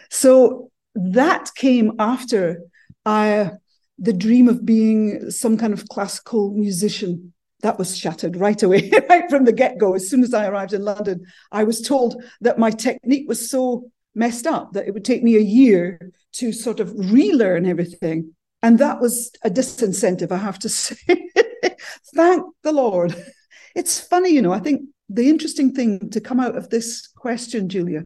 So 0.09 0.71
that 0.95 1.51
came 1.55 1.93
after 1.99 2.63
I, 3.05 3.51
the 3.97 4.13
dream 4.13 4.47
of 4.47 4.65
being 4.65 5.31
some 5.31 5.57
kind 5.57 5.73
of 5.73 5.87
classical 5.89 6.51
musician 6.53 7.33
that 7.61 7.77
was 7.77 7.97
shattered 7.97 8.35
right 8.35 8.61
away, 8.63 8.91
right 9.09 9.29
from 9.29 9.45
the 9.45 9.53
get 9.53 9.77
go. 9.77 9.93
As 9.93 10.09
soon 10.09 10.23
as 10.23 10.33
I 10.33 10.47
arrived 10.47 10.73
in 10.73 10.83
London, 10.83 11.25
I 11.51 11.63
was 11.63 11.81
told 11.81 12.23
that 12.41 12.59
my 12.59 12.71
technique 12.71 13.27
was 13.27 13.49
so 13.49 13.91
messed 14.15 14.47
up 14.47 14.73
that 14.73 14.87
it 14.87 14.93
would 14.93 15.05
take 15.05 15.23
me 15.23 15.35
a 15.35 15.41
year 15.41 16.11
to 16.33 16.51
sort 16.51 16.79
of 16.79 16.93
relearn 17.11 17.65
everything. 17.65 18.33
And 18.63 18.79
that 18.79 18.99
was 18.99 19.31
a 19.43 19.49
disincentive, 19.49 20.31
I 20.31 20.37
have 20.37 20.59
to 20.59 20.69
say. 20.69 20.95
Thank 22.13 22.43
the 22.63 22.73
Lord. 22.73 23.15
It's 23.75 23.99
funny, 23.99 24.31
you 24.31 24.41
know, 24.41 24.51
I 24.51 24.59
think 24.59 24.81
the 25.07 25.29
interesting 25.29 25.73
thing 25.73 26.09
to 26.11 26.21
come 26.21 26.39
out 26.39 26.57
of 26.57 26.69
this 26.69 27.07
question, 27.07 27.69
Julia, 27.69 28.03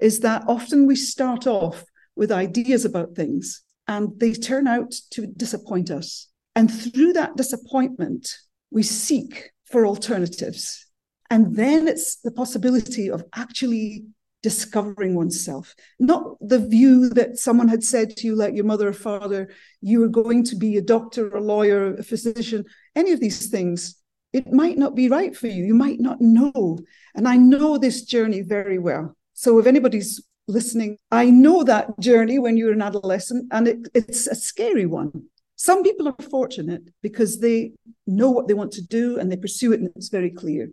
is 0.00 0.20
that 0.20 0.44
often 0.48 0.86
we 0.86 0.96
start 0.96 1.46
off 1.46 1.84
with 2.16 2.32
ideas 2.32 2.84
about 2.84 3.14
things 3.14 3.62
and 3.88 4.18
they 4.18 4.32
turn 4.32 4.66
out 4.66 4.92
to 5.10 5.26
disappoint 5.26 5.90
us. 5.90 6.28
And 6.54 6.70
through 6.70 7.14
that 7.14 7.36
disappointment, 7.36 8.28
we 8.70 8.82
seek 8.82 9.50
for 9.70 9.86
alternatives. 9.86 10.86
And 11.30 11.56
then 11.56 11.88
it's 11.88 12.16
the 12.16 12.30
possibility 12.30 13.10
of 13.10 13.24
actually 13.34 14.04
discovering 14.42 15.14
oneself, 15.14 15.74
not 16.00 16.36
the 16.40 16.58
view 16.58 17.08
that 17.10 17.38
someone 17.38 17.68
had 17.68 17.84
said 17.84 18.16
to 18.16 18.26
you, 18.26 18.34
like 18.34 18.54
your 18.54 18.64
mother 18.64 18.88
or 18.88 18.92
father, 18.92 19.48
you 19.80 20.00
were 20.00 20.08
going 20.08 20.44
to 20.44 20.56
be 20.56 20.76
a 20.76 20.82
doctor, 20.82 21.28
a 21.28 21.40
lawyer, 21.40 21.94
a 21.94 22.02
physician, 22.02 22.64
any 22.96 23.12
of 23.12 23.20
these 23.20 23.48
things. 23.48 23.96
It 24.32 24.52
might 24.52 24.78
not 24.78 24.94
be 24.94 25.08
right 25.08 25.36
for 25.36 25.46
you. 25.46 25.64
You 25.64 25.74
might 25.74 26.00
not 26.00 26.20
know. 26.20 26.78
And 27.14 27.28
I 27.28 27.36
know 27.36 27.78
this 27.78 28.02
journey 28.02 28.42
very 28.42 28.78
well. 28.78 29.16
So 29.34 29.58
if 29.58 29.66
anybody's 29.66 30.20
listening, 30.48 30.98
I 31.10 31.30
know 31.30 31.64
that 31.64 31.98
journey 32.00 32.38
when 32.38 32.56
you're 32.56 32.72
an 32.72 32.82
adolescent, 32.82 33.48
and 33.52 33.68
it, 33.68 33.88
it's 33.94 34.26
a 34.26 34.34
scary 34.34 34.86
one. 34.86 35.24
Some 35.56 35.82
people 35.82 36.08
are 36.08 36.28
fortunate 36.30 36.90
because 37.02 37.40
they 37.40 37.72
know 38.06 38.30
what 38.30 38.48
they 38.48 38.54
want 38.54 38.72
to 38.72 38.82
do 38.82 39.18
and 39.18 39.30
they 39.30 39.36
pursue 39.36 39.72
it, 39.72 39.80
and 39.80 39.90
it's 39.94 40.08
very 40.08 40.30
clear. 40.30 40.70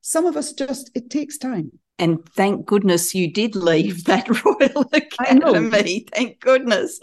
Some 0.00 0.26
of 0.26 0.36
us 0.36 0.52
just, 0.52 0.90
it 0.94 1.10
takes 1.10 1.38
time 1.38 1.72
and 1.98 2.26
thank 2.30 2.66
goodness 2.66 3.14
you 3.14 3.32
did 3.32 3.54
leave 3.54 4.04
that 4.04 4.28
Royal 4.44 4.88
Academy. 4.92 6.06
Thank 6.12 6.40
goodness. 6.40 6.98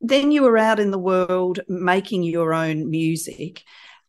Then 0.00 0.32
you 0.32 0.42
were 0.42 0.58
out 0.58 0.80
in 0.80 0.90
the 0.90 0.98
world 0.98 1.60
making 1.68 2.22
your 2.22 2.54
own 2.54 2.90
music. 2.90 3.62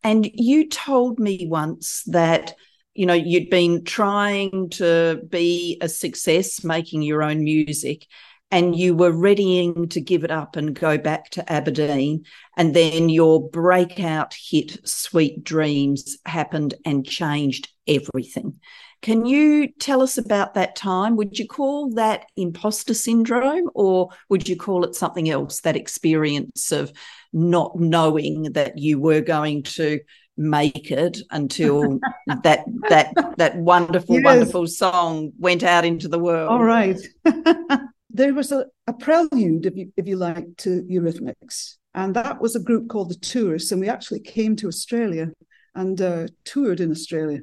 And 0.03 0.29
you 0.33 0.69
told 0.69 1.19
me 1.19 1.47
once 1.49 2.03
that, 2.07 2.53
you 2.93 3.05
know, 3.05 3.13
you'd 3.13 3.49
been 3.49 3.83
trying 3.83 4.69
to 4.71 5.21
be 5.29 5.77
a 5.81 5.89
success 5.89 6.63
making 6.63 7.01
your 7.01 7.23
own 7.23 7.43
music. 7.43 8.05
and 8.51 8.75
you 8.75 8.93
were 8.93 9.11
readying 9.11 9.89
to 9.89 9.99
give 9.99 10.23
it 10.23 10.29
up 10.29 10.55
and 10.55 10.75
go 10.79 10.95
back 10.95 11.31
to 11.31 11.51
Aberdeen. 11.51 12.23
And 12.55 12.75
then 12.75 13.09
your 13.09 13.49
breakout 13.49 14.35
hit, 14.35 14.87
Sweet 14.87 15.43
Dreams, 15.43 16.19
happened 16.27 16.75
and 16.85 17.03
changed 17.03 17.69
everything. 17.87 18.59
Can 19.01 19.25
you 19.25 19.69
tell 19.79 20.03
us 20.03 20.19
about 20.19 20.53
that 20.53 20.75
time? 20.75 21.15
Would 21.15 21.39
you 21.39 21.47
call 21.47 21.95
that 21.95 22.27
imposter 22.37 22.93
syndrome 22.93 23.71
or 23.73 24.09
would 24.29 24.47
you 24.47 24.55
call 24.55 24.83
it 24.85 24.93
something 24.93 25.31
else, 25.31 25.61
that 25.61 25.75
experience 25.75 26.71
of 26.71 26.93
not 27.33 27.79
knowing 27.79 28.43
that 28.53 28.77
you 28.77 28.99
were 28.99 29.21
going 29.21 29.63
to 29.63 29.99
make 30.37 30.91
it 30.91 31.19
until 31.31 31.99
that 32.43 32.65
that 32.89 33.13
that 33.37 33.55
wonderful 33.57 34.15
yes. 34.15 34.23
wonderful 34.23 34.67
song 34.67 35.31
went 35.37 35.63
out 35.63 35.85
into 35.85 36.07
the 36.07 36.19
world. 36.19 36.49
All 36.49 36.63
right. 36.63 36.99
There 38.15 38.35
was 38.35 38.51
a, 38.51 38.67
a 38.85 38.93
prelude 38.93 39.65
if 39.65 39.75
you 39.75 39.91
if 39.97 40.07
you 40.07 40.17
like 40.17 40.45
to 40.57 40.83
eurythmics 40.83 41.77
and 41.95 42.15
that 42.15 42.39
was 42.39 42.55
a 42.55 42.59
group 42.59 42.87
called 42.87 43.09
the 43.09 43.15
tourists 43.15 43.71
and 43.71 43.81
we 43.81 43.89
actually 43.89 44.19
came 44.19 44.55
to 44.57 44.67
australia 44.67 45.31
and 45.73 45.99
uh, 45.99 46.27
toured 46.45 46.79
in 46.79 46.91
australia. 46.91 47.39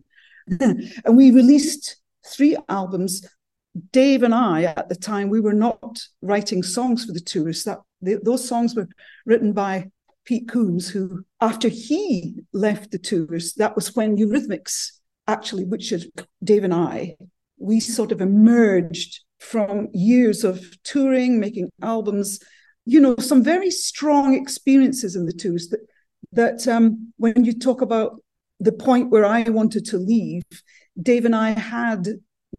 And 0.61 1.17
we 1.17 1.33
released 1.33 1.97
three 2.25 2.57
albums. 2.69 3.27
Dave 3.93 4.23
and 4.23 4.35
i 4.35 4.63
at 4.63 4.89
the 4.89 4.95
time 4.95 5.29
we 5.29 5.41
were 5.41 5.61
not 5.69 6.01
writing 6.23 6.63
songs 6.63 7.05
for 7.05 7.13
the 7.13 7.21
tourists 7.21 7.65
that 7.65 7.79
they, 8.01 8.15
those 8.15 8.49
songs 8.49 8.75
were 8.75 8.89
written 9.27 9.53
by 9.53 9.91
Peet 10.25 10.49
Coombes, 10.49 10.89
who, 10.89 11.25
after 11.41 11.69
he 11.69 12.37
left 12.53 12.91
the 12.91 12.99
tours, 12.99 13.55
that 13.55 13.75
was 13.75 13.95
when 13.97 14.17
Eurythmics 14.17 14.93
actually, 15.27 15.65
which 15.65 15.93
is 15.93 16.09
Dave 16.43 16.65
and 16.65 16.75
I, 16.75 17.17
we 17.59 17.81
sort 17.81 18.13
of 18.13 18.21
emerged 18.21 19.23
from 19.39 19.89
years 19.93 20.45
of 20.45 20.65
touring, 20.83 21.41
making 21.41 21.71
albums, 21.83 22.41
you 22.85 23.01
know, 23.01 23.17
some 23.17 23.43
very 23.43 23.71
strong 23.71 24.35
experiences 24.35 25.17
in 25.17 25.27
the 25.27 25.33
tours 25.33 25.69
that 25.69 25.81
that 26.33 26.69
um, 26.69 27.13
when 27.17 27.45
you 27.45 27.53
talk 27.53 27.81
about 27.81 28.23
the 28.61 28.73
point 28.73 29.11
where 29.11 29.25
I 29.25 29.43
wanted 29.43 29.85
to 29.87 29.99
leave, 29.99 30.43
Dave 31.01 31.25
and 31.25 31.35
I 31.35 31.51
had 31.51 32.07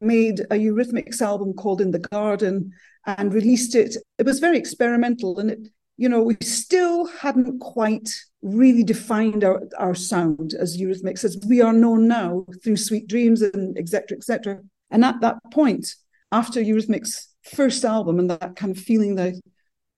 made 0.02 0.42
a 0.42 0.56
Eurythmics 0.56 1.22
album 1.22 1.54
called 1.54 1.80
In 1.80 1.92
the 1.92 2.00
Garden 2.00 2.72
and 3.06 3.34
released 3.34 3.76
it. 3.76 3.96
It 4.18 4.26
was 4.26 4.40
very 4.40 4.58
experimental 4.58 5.40
and 5.40 5.52
it 5.52 5.68
you 6.02 6.10
know, 6.10 6.24
we 6.24 6.36
still 6.42 7.06
hadn't 7.06 7.60
quite 7.60 8.10
really 8.42 8.84
defined 8.84 9.44
our, 9.44 9.62
our 9.78 9.94
sound 9.94 10.56
as 10.56 10.82
Eurythmics 10.82 11.24
as 11.24 11.38
we 11.48 11.62
are 11.62 11.74
known 11.74 12.08
now 12.08 12.44
through 12.64 12.78
Sweet 12.78 13.08
Dreams 13.08 13.44
and 13.44 13.78
etc. 13.78 14.18
etc. 14.18 14.62
And 14.90 15.06
at 15.06 15.22
that 15.22 15.38
point, 15.54 15.94
after 16.32 16.60
Eurythmics' 16.60 17.28
first 17.44 17.86
album 17.86 18.18
and 18.18 18.32
that 18.32 18.56
kind 18.56 18.76
of 18.76 18.82
feeling 18.82 19.14
that 19.18 19.36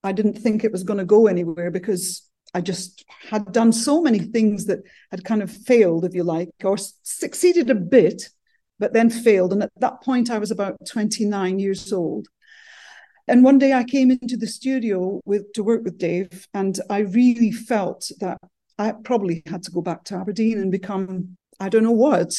I 0.04 0.12
didn't 0.12 0.40
think 0.40 0.66
it 0.66 0.74
was 0.74 0.84
going 0.84 1.00
to 1.00 1.06
go 1.06 1.28
anywhere 1.28 1.72
because 1.72 2.30
I 2.54 2.60
just 2.60 3.06
had 3.30 3.54
done 3.54 3.72
so 3.72 4.02
many 4.02 4.20
things 4.20 4.66
that 4.66 4.80
had 5.10 5.24
kind 5.24 5.42
of 5.42 5.50
failed, 5.50 6.04
if 6.04 6.14
you 6.14 6.26
like, 6.26 6.50
or 6.66 6.76
succeeded 7.04 7.70
a 7.70 7.76
bit, 7.76 8.24
but 8.78 8.92
then 8.92 9.10
failed. 9.10 9.54
And 9.54 9.64
at 9.64 9.72
that 9.78 10.02
point, 10.04 10.30
I 10.30 10.38
was 10.38 10.52
about 10.52 10.76
29 10.86 11.60
years 11.60 11.94
old. 11.94 12.28
And 13.28 13.44
one 13.44 13.58
day 13.58 13.74
I 13.74 13.84
came 13.84 14.12
into 14.12 14.36
the 14.36 14.48
studio 14.48 15.22
with 15.26 15.54
to 15.54 15.64
work 15.64 15.84
with 15.84 15.98
Dave, 15.98 16.48
and 16.54 16.78
I 16.90 17.00
really 17.00 17.52
felt 17.52 18.12
that 18.20 18.38
I 18.78 18.94
probably 19.04 19.44
had 19.46 19.64
to 19.64 19.72
go 19.72 19.82
back 19.82 20.04
to 20.06 20.16
Aberdeen 20.16 20.60
and 20.60 20.72
become 20.72 21.38
I 21.60 21.70
don't 21.70 21.84
know 21.84 21.92
what. 21.92 22.34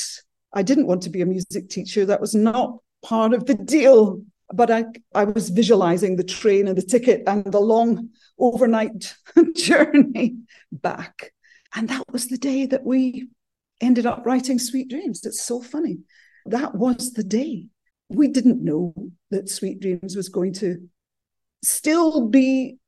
I 0.53 0.63
didn't 0.63 0.87
want 0.87 1.03
to 1.03 1.11
be 1.11 1.23
a 1.23 1.27
music 1.27 1.69
teacher. 1.69 2.05
That 2.05 2.21
was 2.21 2.35
not 2.35 2.79
part 3.03 3.33
of 3.33 3.47
the 3.47 3.55
deal. 3.55 4.23
But 4.53 4.71
I, 4.71 4.85
I 5.15 5.25
was 5.25 5.49
visualizing 5.49 6.17
the 6.17 6.25
train 6.25 6.69
and 6.69 6.77
the 6.77 6.83
ticket 6.83 7.23
and 7.27 7.45
the 7.51 7.61
long 7.61 8.11
overnight 8.39 9.15
journey 9.57 10.37
back. 10.71 11.33
And 11.75 11.89
that 11.89 12.05
was 12.13 12.29
the 12.29 12.37
day 12.37 12.67
that 12.67 12.85
we 12.85 13.29
ended 13.81 14.07
up 14.07 14.25
writing 14.27 14.59
Sweet 14.59 14.91
Dreams. 14.91 15.25
It's 15.25 15.43
so 15.43 15.61
funny. 15.61 15.99
That 16.47 16.75
was 16.75 17.15
the 17.15 17.25
day 17.25 17.69
we 18.09 18.29
didn't 18.29 18.63
know 18.63 18.95
that 19.31 19.49
Sweet 19.49 19.81
Dreams 19.81 20.17
was 20.17 20.29
going 20.29 20.53
to 20.55 20.89
still 21.63 22.29
be 22.29 22.79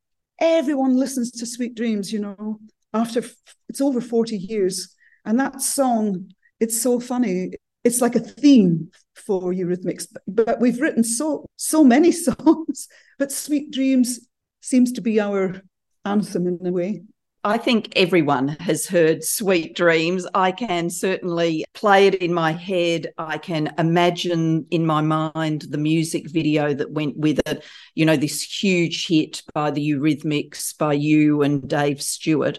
everyone 0.41 0.97
listens 0.97 1.31
to 1.33 1.47
Sweet 1.47 1.75
Dreams, 1.75 2.13
you 2.13 2.21
know, 2.21 2.61
after 2.93 3.23
it's 3.69 3.81
over 3.81 4.01
40 4.01 4.37
years. 4.37 4.95
And 5.25 5.41
that 5.41 5.61
song, 5.61 6.31
it's 6.61 6.81
so 6.81 7.01
funny. 7.01 7.53
It's 7.85 8.01
like 8.01 8.17
a 8.17 8.21
theme 8.21 8.91
for 9.15 9.53
Eurythmics, 9.53 10.07
but 10.27 10.61
we've 10.61 10.81
written 10.81 11.05
so 11.05 11.47
so 11.57 11.85
many 11.85 12.13
songs, 12.29 12.89
but 13.19 13.33
Sweet 13.33 13.73
Dreams 13.73 14.29
seems 14.61 14.93
to 14.93 15.01
be 15.01 15.21
our 15.21 15.63
anthem 16.05 16.47
in 16.47 16.67
a 16.67 16.73
way. 16.73 17.03
I 17.47 17.59
think 17.59 17.93
everyone 17.95 18.49
has 18.59 18.89
heard 18.89 19.23
Sweet 19.23 19.77
Dreams. 19.77 20.27
I 20.35 20.51
can 20.51 20.91
certainly 20.91 21.65
play 21.75 22.09
it 22.09 22.17
in 22.17 22.35
my 22.35 22.51
head. 22.51 23.13
I 23.19 23.39
can 23.39 23.73
imagine 23.79 24.67
in 24.73 24.85
my 24.85 25.01
mind 25.01 25.67
the 25.71 25.79
music 25.79 26.29
video 26.29 26.75
that 26.75 26.91
went 26.91 27.17
with 27.17 27.41
it. 27.47 27.65
You 27.95 28.05
know, 28.05 28.17
this 28.17 28.43
huge 28.43 29.07
hit 29.07 29.45
by 29.55 29.71
the 29.71 29.93
Eurythmics, 29.93 30.77
by 30.77 30.95
you 30.95 31.43
and 31.43 31.71
Dave 31.71 32.03
Stewart. 32.03 32.59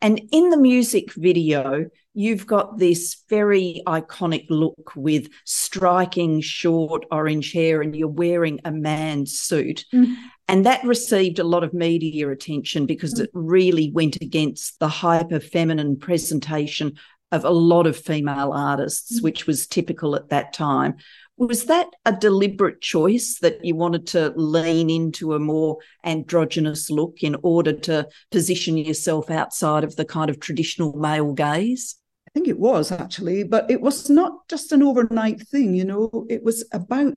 And 0.00 0.20
in 0.30 0.50
the 0.50 0.56
music 0.56 1.12
video, 1.14 1.86
you've 2.14 2.46
got 2.46 2.78
this 2.78 3.24
very 3.28 3.82
iconic 3.84 4.46
look 4.48 4.92
with 4.94 5.28
striking 5.44 6.40
short 6.40 7.04
orange 7.10 7.52
hair, 7.52 7.82
and 7.82 7.96
you're 7.96 8.06
wearing 8.06 8.60
a 8.64 8.70
man's 8.70 9.40
suit. 9.40 9.84
Mm. 9.92 10.14
And 10.50 10.66
that 10.66 10.82
received 10.82 11.38
a 11.38 11.44
lot 11.44 11.62
of 11.62 11.72
media 11.72 12.28
attention 12.28 12.84
because 12.84 13.14
mm. 13.14 13.20
it 13.20 13.30
really 13.34 13.92
went 13.94 14.16
against 14.16 14.80
the 14.80 14.88
hyper 14.88 15.38
feminine 15.38 15.96
presentation 15.96 16.94
of 17.30 17.44
a 17.44 17.50
lot 17.50 17.86
of 17.86 17.96
female 17.96 18.52
artists, 18.52 19.20
mm. 19.20 19.22
which 19.22 19.46
was 19.46 19.68
typical 19.68 20.16
at 20.16 20.30
that 20.30 20.52
time. 20.52 20.96
Was 21.36 21.66
that 21.66 21.86
a 22.04 22.10
deliberate 22.10 22.80
choice 22.80 23.38
that 23.42 23.64
you 23.64 23.76
wanted 23.76 24.08
to 24.08 24.32
lean 24.34 24.90
into 24.90 25.34
a 25.34 25.38
more 25.38 25.78
androgynous 26.04 26.90
look 26.90 27.22
in 27.22 27.36
order 27.44 27.72
to 27.72 28.08
position 28.32 28.76
yourself 28.76 29.30
outside 29.30 29.84
of 29.84 29.94
the 29.94 30.04
kind 30.04 30.30
of 30.30 30.40
traditional 30.40 30.98
male 30.98 31.32
gaze? 31.32 31.94
I 32.26 32.30
think 32.34 32.48
it 32.48 32.58
was 32.58 32.90
actually, 32.90 33.44
but 33.44 33.70
it 33.70 33.80
was 33.80 34.10
not 34.10 34.48
just 34.48 34.72
an 34.72 34.82
overnight 34.82 35.46
thing, 35.46 35.74
you 35.74 35.84
know, 35.84 36.26
it 36.28 36.42
was 36.42 36.64
about 36.72 37.14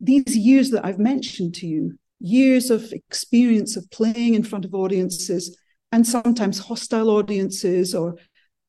these 0.00 0.36
years 0.36 0.70
that 0.70 0.84
I've 0.84 0.98
mentioned 0.98 1.54
to 1.56 1.68
you 1.68 1.98
years 2.24 2.70
of 2.70 2.92
experience 2.92 3.76
of 3.76 3.90
playing 3.90 4.34
in 4.34 4.42
front 4.42 4.64
of 4.64 4.74
audiences 4.74 5.56
and 5.92 6.06
sometimes 6.06 6.58
hostile 6.58 7.10
audiences 7.10 7.94
or 7.94 8.16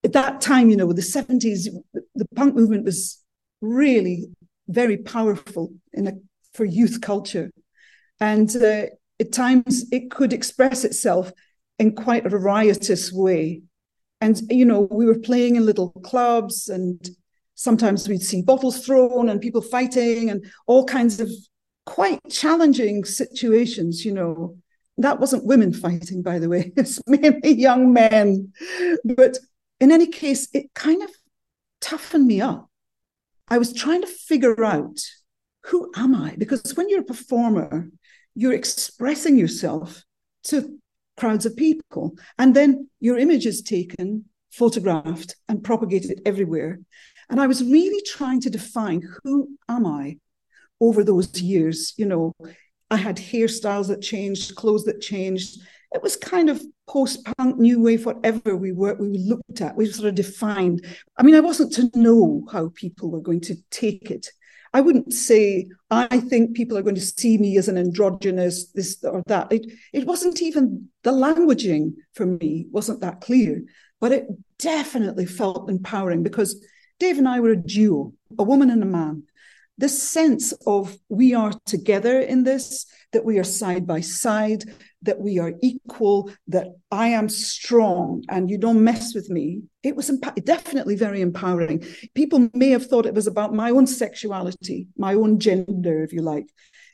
at 0.03 0.13
that 0.13 0.41
time 0.41 0.69
you 0.69 0.75
know 0.75 0.91
the 0.91 1.01
70s 1.01 1.67
the 2.15 2.27
punk 2.35 2.55
movement 2.55 2.83
was 2.83 3.23
really 3.61 4.25
very 4.67 4.97
powerful 4.97 5.73
in 5.93 6.07
a 6.07 6.13
for 6.55 6.65
youth 6.65 7.01
culture. 7.01 7.51
And 8.19 8.53
uh, 8.55 8.85
at 9.19 9.31
times 9.31 9.85
it 9.91 10.09
could 10.09 10.33
express 10.33 10.83
itself 10.83 11.31
in 11.77 11.95
quite 11.95 12.25
a 12.25 12.37
riotous 12.37 13.11
way. 13.11 13.61
And 14.21 14.41
you 14.49 14.65
know 14.65 14.87
we 14.89 15.05
were 15.05 15.19
playing 15.19 15.57
in 15.57 15.65
little 15.65 15.89
clubs 16.03 16.69
and 16.69 16.97
sometimes 17.55 18.07
we'd 18.07 18.21
see 18.21 18.41
bottles 18.41 18.85
thrown 18.85 19.29
and 19.29 19.41
people 19.41 19.61
fighting 19.61 20.29
and 20.29 20.45
all 20.67 20.85
kinds 20.85 21.19
of 21.19 21.29
quite 21.85 22.19
challenging 22.29 23.05
situations, 23.05 24.05
you 24.05 24.13
know. 24.13 24.57
That 24.97 25.19
wasn't 25.19 25.45
women 25.45 25.73
fighting, 25.73 26.21
by 26.21 26.39
the 26.39 26.47
way, 26.47 26.71
it's 26.77 27.01
mainly 27.07 27.53
young 27.53 27.91
men. 27.91 28.53
But 29.03 29.37
in 29.79 29.91
any 29.91 30.07
case, 30.07 30.47
it 30.53 30.73
kind 30.73 31.03
of 31.03 31.09
toughened 31.81 32.27
me 32.27 32.41
up. 32.41 32.69
I 33.47 33.57
was 33.57 33.73
trying 33.73 34.01
to 34.01 34.07
figure 34.07 34.63
out 34.63 34.99
who 35.65 35.91
am 35.95 36.15
I? 36.15 36.35
Because 36.37 36.75
when 36.75 36.89
you're 36.89 37.01
a 37.01 37.05
performer, 37.05 37.89
you're 38.35 38.53
expressing 38.53 39.37
yourself 39.37 40.03
to 40.43 40.77
crowds 41.17 41.45
of 41.45 41.55
people. 41.55 42.17
And 42.37 42.55
then 42.55 42.89
your 42.99 43.17
image 43.17 43.45
is 43.45 43.61
taken, 43.61 44.25
photographed, 44.51 45.35
and 45.47 45.63
propagated 45.63 46.21
everywhere. 46.25 46.79
And 47.29 47.41
I 47.41 47.47
was 47.47 47.63
really 47.63 48.01
trying 48.05 48.41
to 48.41 48.49
define 48.49 49.01
who 49.23 49.57
am 49.67 49.85
I? 49.85 50.17
Over 50.81 51.03
those 51.03 51.41
years. 51.41 51.93
You 51.97 52.05
know, 52.05 52.33
I 52.89 52.97
had 52.97 53.17
hairstyles 53.17 53.87
that 53.87 54.01
changed, 54.01 54.55
clothes 54.55 54.85
that 54.85 55.01
changed. 55.01 55.59
It 55.93 56.03
was 56.03 56.15
kind 56.17 56.49
of 56.49 56.61
post-punk, 56.87 57.57
new 57.57 57.81
wave, 57.81 58.05
whatever 58.05 58.55
we 58.55 58.71
were, 58.71 58.95
we 58.95 59.17
looked 59.17 59.61
at, 59.61 59.75
we 59.75 59.85
sort 59.85 60.09
of 60.09 60.15
defined. 60.15 60.85
I 61.17 61.23
mean, 61.23 61.35
I 61.35 61.39
wasn't 61.39 61.73
to 61.73 61.89
know 61.95 62.45
how 62.51 62.71
people 62.75 63.09
were 63.09 63.21
going 63.21 63.41
to 63.41 63.55
take 63.71 64.11
it. 64.11 64.29
I 64.75 64.81
wouldn't 64.81 65.13
say 65.13 65.69
I 65.89 66.19
think 66.19 66.53
people 66.53 66.77
are 66.77 66.81
going 66.81 66.95
to 66.95 67.01
see 67.01 67.37
me 67.37 67.57
as 67.57 67.69
an 67.69 67.77
androgynous, 67.77 68.71
this 68.73 69.01
or 69.05 69.23
that. 69.27 69.49
It 69.49 69.71
it 69.93 70.05
wasn't 70.05 70.41
even 70.41 70.89
the 71.03 71.11
languaging 71.11 71.93
for 72.13 72.25
me 72.25 72.67
wasn't 72.71 72.99
that 72.99 73.21
clear, 73.21 73.63
but 74.01 74.11
it 74.11 74.27
definitely 74.59 75.27
felt 75.27 75.69
empowering 75.69 76.23
because 76.23 76.61
Dave 76.99 77.17
and 77.17 77.27
I 77.27 77.39
were 77.39 77.51
a 77.51 77.55
duo, 77.55 78.11
a 78.37 78.43
woman 78.43 78.69
and 78.69 78.83
a 78.83 78.85
man, 78.85 79.23
this 79.77 80.01
sense 80.01 80.53
of 80.65 80.97
we 81.09 81.33
are 81.33 81.53
together 81.65 82.19
in 82.19 82.43
this, 82.43 82.85
that 83.11 83.25
we 83.25 83.39
are 83.39 83.43
side 83.43 83.85
by 83.85 84.01
side, 84.01 84.63
that 85.01 85.19
we 85.19 85.37
are 85.39 85.53
equal, 85.61 86.31
that 86.47 86.67
I 86.91 87.09
am 87.09 87.29
strong 87.29 88.23
and 88.29 88.49
you 88.49 88.57
don't 88.57 88.83
mess 88.83 89.13
with 89.13 89.29
me. 89.29 89.63
It 89.83 89.95
was 89.95 90.09
emp- 90.09 90.43
definitely 90.43 90.95
very 90.95 91.21
empowering. 91.21 91.85
People 92.13 92.49
may 92.53 92.69
have 92.69 92.87
thought 92.87 93.05
it 93.05 93.13
was 93.13 93.27
about 93.27 93.53
my 93.53 93.71
own 93.71 93.87
sexuality, 93.87 94.87
my 94.97 95.13
own 95.13 95.39
gender, 95.39 96.03
if 96.03 96.13
you 96.13 96.21
like, 96.21 96.49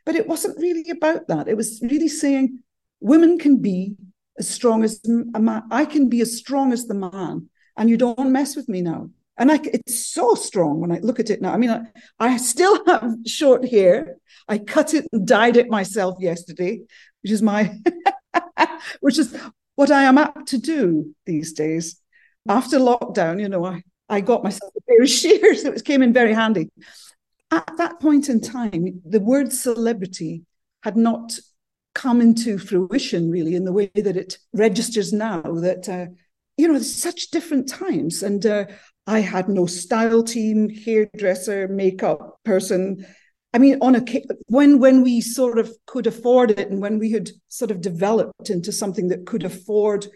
but 0.06 0.16
it 0.16 0.28
wasn't 0.28 0.60
really 0.60 0.90
about 0.90 1.28
that. 1.28 1.48
It 1.48 1.58
was 1.58 1.80
really 1.82 2.08
saying 2.08 2.60
women 3.00 3.38
can 3.38 3.62
be 3.62 3.96
as 4.40 4.50
strong 4.50 4.84
as 4.84 5.00
a 5.06 5.40
man. 5.40 5.64
I 5.72 5.86
can 5.86 6.10
be 6.10 6.22
as 6.22 6.38
strong 6.38 6.74
as 6.74 6.86
the 6.86 6.96
man, 6.96 7.50
and 7.78 7.90
you 7.90 7.98
don't 7.98 8.32
mess 8.32 8.56
with 8.56 8.68
me 8.68 8.82
now. 8.82 9.10
And 9.42 9.52
I, 9.52 9.60
it's 9.64 10.06
so 10.06 10.36
strong 10.36 10.80
when 10.80 10.92
I 10.92 11.00
look 11.00 11.20
at 11.20 11.32
it 11.32 11.42
now. 11.42 11.52
I 11.52 11.58
mean, 11.58 11.72
I, 11.72 11.82
I 12.20 12.38
still 12.38 12.86
have 12.86 13.16
short 13.26 13.68
hair. 13.68 14.18
I 14.48 14.60
cut 14.60 14.94
it 14.94 15.08
and 15.12 15.28
dyed 15.28 15.58
it 15.58 15.68
myself 15.68 16.18
yesterday, 16.20 16.82
which 17.24 17.32
is 17.32 17.42
my, 17.42 17.76
which 19.00 19.18
is 19.18 19.36
what 19.74 19.90
I 19.90 20.04
am 20.04 20.20
apt 20.20 20.50
to 20.50 20.60
do 20.60 21.16
these 21.26 21.54
days. 21.54 22.00
After 22.48 22.78
lockdown, 22.78 23.42
you 23.42 23.50
know, 23.50 23.66
I, 23.66 23.82
I 24.08 24.22
got 24.22 24.44
myself 24.44 24.74
a 24.78 24.82
pair 24.82 25.02
of 25.02 25.10
shears 25.20 25.64
that 25.64 25.84
came 25.86 26.04
in 26.04 26.14
very 26.14 26.36
handy. 26.36 26.70
At 27.50 27.78
that 27.78 28.00
point 28.00 28.30
in 28.30 28.42
time, 28.42 29.02
the 29.04 29.20
word 29.20 29.52
celebrity 29.52 30.44
had 30.84 30.96
not 30.96 31.40
come 31.96 32.22
into 32.22 32.60
fruition 32.60 33.32
really 33.32 33.56
in 33.56 33.66
the 33.66 33.74
way 33.74 33.90
that 33.96 34.16
it 34.16 34.38
registers 34.54 35.12
now 35.12 35.42
that 35.42 35.90
uh, 35.90 36.06
you 36.58 36.68
know 36.68 36.76
there's 36.76 36.94
such 36.94 37.32
different 37.32 37.68
times 37.68 38.22
and 38.22 38.46
uh, 38.46 38.66
i 39.12 39.20
had 39.20 39.50
no 39.50 39.66
style 39.66 40.24
team 40.24 40.70
hairdresser 40.70 41.68
makeup 41.68 42.40
person. 42.46 43.06
I 43.54 43.58
mean 43.58 43.78
on 43.82 43.96
a 43.96 44.04
when 44.48 44.80
when 44.80 45.02
we 45.02 45.20
sort 45.20 45.60
of 45.60 45.68
could 45.86 46.08
afford 46.08 46.52
it 46.52 46.70
and 46.70 46.82
when 46.82 46.98
we 47.00 47.12
had 47.12 47.30
sort 47.50 47.72
of 47.72 47.82
developed 47.82 48.50
into 48.50 48.72
something 48.72 49.10
that 49.10 49.26
could 49.26 49.44
afford 49.44 50.08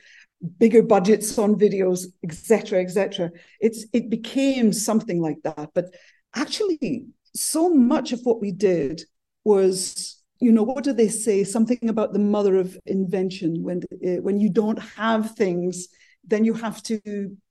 bigger 0.58 0.81
budgets 0.81 1.38
on 1.38 1.55
videos 1.55 2.05
etc 2.23 2.81
etc 2.81 3.29
it's 3.60 3.86
it 3.91 4.10
became 4.10 4.71
something 4.71 5.19
like 5.21 5.41
that. 5.43 5.69
But 5.73 5.93
actually 6.34 7.05
so 7.34 7.69
much 7.69 8.13
of 8.13 8.21
what 8.23 8.39
we 8.39 8.51
did 8.51 9.01
was 9.43 10.21
you 10.39 10.51
know 10.53 10.63
what 10.63 10.86
do 10.86 10.93
they 10.93 11.10
say? 11.10 11.43
Something 11.43 11.89
about 11.89 12.13
the 12.13 12.25
mother 12.36 12.55
of 12.55 12.77
invention. 12.86 13.63
When 13.67 13.81
uh, 14.08 14.21
when 14.27 14.39
you 14.39 14.49
don't 14.49 14.81
have 15.03 15.36
things 15.36 15.89
then 16.23 16.45
you 16.45 16.53
have 16.53 16.81
to 16.84 16.99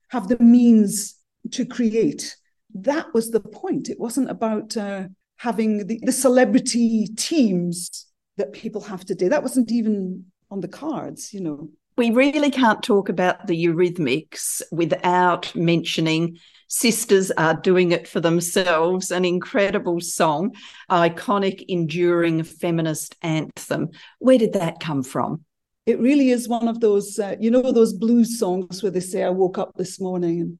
have 0.09 0.27
the 0.27 0.39
means 0.39 1.15
to 1.51 1.65
create 1.65 2.35
that 2.73 3.13
was 3.13 3.31
the 3.31 3.39
point 3.39 3.89
it 3.89 3.99
wasn't 3.99 4.29
about 4.29 4.75
uh, 4.75 5.03
having 5.37 5.87
the, 5.87 5.99
the 6.03 6.11
celebrity 6.11 7.07
teams 7.15 8.07
that 8.37 8.53
people 8.53 8.81
have 8.81 9.05
today 9.05 9.27
that 9.27 9.43
wasn't 9.43 9.71
even 9.71 10.25
on 10.51 10.61
the 10.61 10.67
cards 10.67 11.33
you 11.33 11.41
know 11.41 11.69
we 11.97 12.11
really 12.11 12.51
can't 12.51 12.83
talk 12.83 13.07
about 13.07 13.47
the 13.47 13.65
Eurythmics 13.65 14.61
without 14.69 15.55
mentioning 15.55 16.37
Sisters 16.67 17.31
Are 17.31 17.53
Doing 17.53 17.91
It 17.93 18.07
for 18.07 18.19
Themselves, 18.19 19.11
an 19.11 19.23
incredible 19.23 20.01
song, 20.01 20.53
iconic, 20.89 21.63
enduring 21.69 22.43
feminist 22.43 23.15
anthem. 23.21 23.91
Where 24.19 24.37
did 24.37 24.53
that 24.53 24.79
come 24.79 25.03
from? 25.03 25.45
It 25.85 25.99
really 25.99 26.31
is 26.31 26.49
one 26.49 26.67
of 26.67 26.81
those, 26.81 27.17
uh, 27.19 27.35
you 27.39 27.51
know, 27.51 27.71
those 27.71 27.93
blues 27.93 28.39
songs 28.39 28.81
where 28.81 28.91
they 28.91 28.99
say, 28.99 29.23
I 29.23 29.29
woke 29.29 29.57
up 29.57 29.75
this 29.75 30.01
morning 30.01 30.41
and 30.41 30.59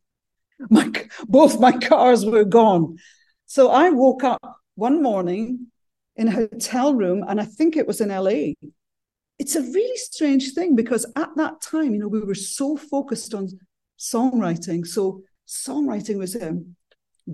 my, 0.70 0.92
both 1.28 1.60
my 1.60 1.72
cars 1.72 2.26
were 2.26 2.46
gone. 2.46 2.98
So 3.46 3.70
I 3.70 3.90
woke 3.90 4.24
up 4.24 4.42
one 4.76 5.02
morning 5.02 5.68
in 6.16 6.28
a 6.28 6.32
hotel 6.32 6.94
room, 6.94 7.24
and 7.28 7.40
I 7.40 7.46
think 7.46 7.76
it 7.76 7.88
was 7.88 8.02
in 8.02 8.10
LA. 8.10 8.54
It's 9.38 9.56
a 9.56 9.62
really 9.62 9.98
strange 9.98 10.54
thing 10.54 10.76
because 10.76 11.06
at 11.16 11.36
that 11.36 11.62
time, 11.62 11.94
you 11.94 12.00
know, 12.00 12.08
we 12.08 12.22
were 12.22 12.36
so 12.36 12.78
focused 12.78 13.34
on 13.34 13.50
songwriting. 14.00 14.88
So 14.88 15.24
songwriting 15.48 16.18
was 16.18 16.36
a 16.36 16.58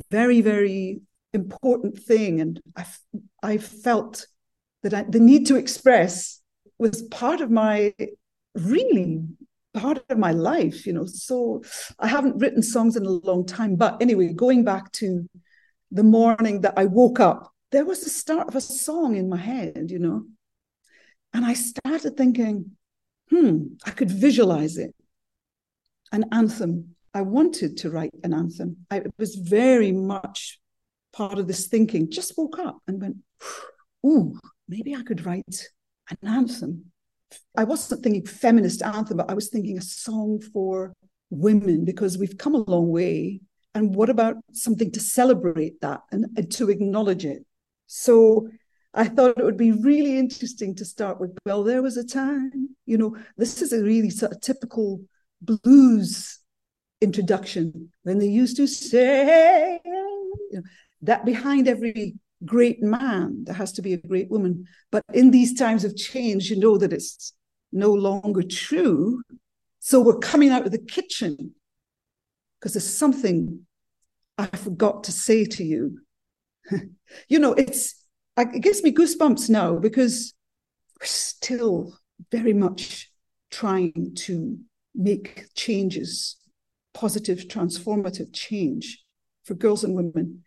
very, 0.09 0.41
very 0.41 1.01
important 1.33 1.99
thing. 1.99 2.41
And 2.41 2.59
I, 2.75 2.85
I 3.43 3.57
felt 3.57 4.25
that 4.83 4.93
I, 4.93 5.03
the 5.03 5.19
need 5.19 5.45
to 5.47 5.57
express 5.57 6.41
was 6.79 7.03
part 7.03 7.41
of 7.41 7.51
my 7.51 7.93
really 8.55 9.23
part 9.73 10.03
of 10.09 10.17
my 10.17 10.31
life, 10.31 10.85
you 10.85 10.93
know. 10.93 11.05
So 11.05 11.63
I 11.99 12.07
haven't 12.07 12.39
written 12.39 12.63
songs 12.63 12.95
in 12.95 13.05
a 13.05 13.09
long 13.09 13.45
time. 13.45 13.75
But 13.75 14.01
anyway, 14.01 14.33
going 14.33 14.63
back 14.63 14.91
to 14.93 15.27
the 15.91 16.03
morning 16.03 16.61
that 16.61 16.73
I 16.77 16.85
woke 16.85 17.19
up, 17.19 17.51
there 17.71 17.85
was 17.85 18.03
the 18.03 18.09
start 18.09 18.47
of 18.47 18.55
a 18.55 18.61
song 18.61 19.15
in 19.15 19.29
my 19.29 19.37
head, 19.37 19.87
you 19.89 19.99
know. 19.99 20.25
And 21.33 21.45
I 21.45 21.53
started 21.53 22.17
thinking, 22.17 22.71
hmm, 23.29 23.67
I 23.85 23.91
could 23.91 24.11
visualize 24.11 24.77
it. 24.77 24.93
An 26.11 26.25
anthem 26.33 26.95
I 27.13 27.21
wanted 27.21 27.77
to 27.77 27.89
write 27.89 28.13
an 28.23 28.33
anthem. 28.33 28.85
I 28.89 29.03
was 29.17 29.35
very 29.35 29.91
much 29.91 30.59
part 31.11 31.39
of 31.39 31.47
this 31.47 31.67
thinking. 31.67 32.09
Just 32.09 32.37
woke 32.37 32.57
up 32.57 32.79
and 32.87 33.01
went, 33.01 33.17
ooh, 34.05 34.39
maybe 34.67 34.95
I 34.95 35.03
could 35.03 35.25
write 35.25 35.67
an 36.09 36.27
anthem. 36.27 36.91
I 37.57 37.63
wasn't 37.63 38.03
thinking 38.03 38.25
feminist 38.25 38.81
anthem, 38.81 39.17
but 39.17 39.29
I 39.29 39.33
was 39.33 39.49
thinking 39.49 39.77
a 39.77 39.81
song 39.81 40.41
for 40.53 40.93
women 41.29 41.85
because 41.85 42.17
we've 42.17 42.37
come 42.37 42.55
a 42.55 42.69
long 42.69 42.89
way. 42.89 43.41
And 43.73 43.95
what 43.95 44.09
about 44.09 44.37
something 44.51 44.91
to 44.91 44.99
celebrate 44.99 45.79
that 45.81 46.01
and, 46.11 46.25
and 46.35 46.51
to 46.53 46.69
acknowledge 46.69 47.25
it? 47.25 47.45
So 47.87 48.49
I 48.93 49.05
thought 49.05 49.37
it 49.37 49.45
would 49.45 49.57
be 49.57 49.71
really 49.71 50.17
interesting 50.17 50.75
to 50.75 50.85
start 50.85 51.19
with, 51.19 51.37
well, 51.45 51.63
there 51.63 51.81
was 51.81 51.97
a 51.97 52.03
time, 52.03 52.75
you 52.85 52.97
know, 52.97 53.15
this 53.37 53.61
is 53.61 53.71
a 53.71 53.81
really 53.81 54.09
sort 54.09 54.33
of 54.33 54.41
typical 54.41 55.01
blues 55.41 56.39
introduction 56.99 57.91
when 58.03 58.19
they 58.19 58.27
used 58.27 58.57
to 58.57 58.67
say 58.67 59.79
you 59.83 60.31
know, 60.53 60.61
that 61.01 61.25
behind 61.25 61.67
every 61.67 62.15
great 62.45 62.81
man 62.81 63.43
there 63.43 63.55
has 63.55 63.71
to 63.73 63.81
be 63.81 63.93
a 63.93 63.97
great 63.97 64.29
woman. 64.29 64.65
But 64.91 65.03
in 65.13 65.31
these 65.31 65.53
times 65.53 65.83
of 65.83 65.95
change 65.95 66.49
you 66.49 66.59
know 66.59 66.77
that 66.77 66.93
it's 66.93 67.33
no 67.71 67.93
longer 67.93 68.43
true. 68.43 69.21
So 69.79 70.01
we're 70.01 70.19
coming 70.19 70.49
out 70.49 70.65
of 70.65 70.71
the 70.71 70.79
kitchen 70.79 71.53
because 72.59 72.73
there's 72.73 72.93
something 72.93 73.65
i 74.37 74.45
forgot 74.45 75.03
to 75.05 75.11
say 75.11 75.45
to 75.45 75.63
you. 75.63 75.99
You 77.27 77.39
know 77.39 77.53
it's 77.53 78.05
it 78.37 78.61
gives 78.61 78.81
me 78.83 78.93
goosebumps 78.93 79.49
now 79.49 79.77
because 79.77 80.33
we're 80.99 81.07
still 81.07 81.93
very 82.31 82.53
much 82.53 83.11
trying 83.51 84.13
to 84.15 84.57
make 84.95 85.45
changes 85.55 86.37
positive, 86.93 87.47
transformative 87.47 88.33
change 88.33 89.03
for 89.43 89.53
girls 89.53 89.83
and 89.83 89.95
women 89.95 90.43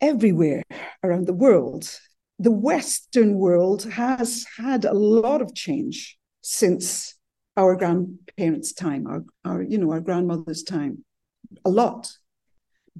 everywhere 0.00 0.62
around 1.02 1.26
the 1.26 1.34
world. 1.34 1.90
The 2.38 2.50
Western 2.50 3.34
world 3.34 3.84
has 3.84 4.46
had 4.58 4.84
a 4.84 4.92
lot 4.92 5.40
of 5.40 5.54
change 5.54 6.18
since 6.42 7.14
our 7.56 7.76
grandparents' 7.76 8.72
time, 8.72 9.06
our, 9.06 9.24
our 9.44 9.62
you 9.62 9.78
know, 9.78 9.92
our 9.92 10.00
grandmother's 10.00 10.62
time, 10.62 11.04
a 11.64 11.70
lot. 11.70 12.12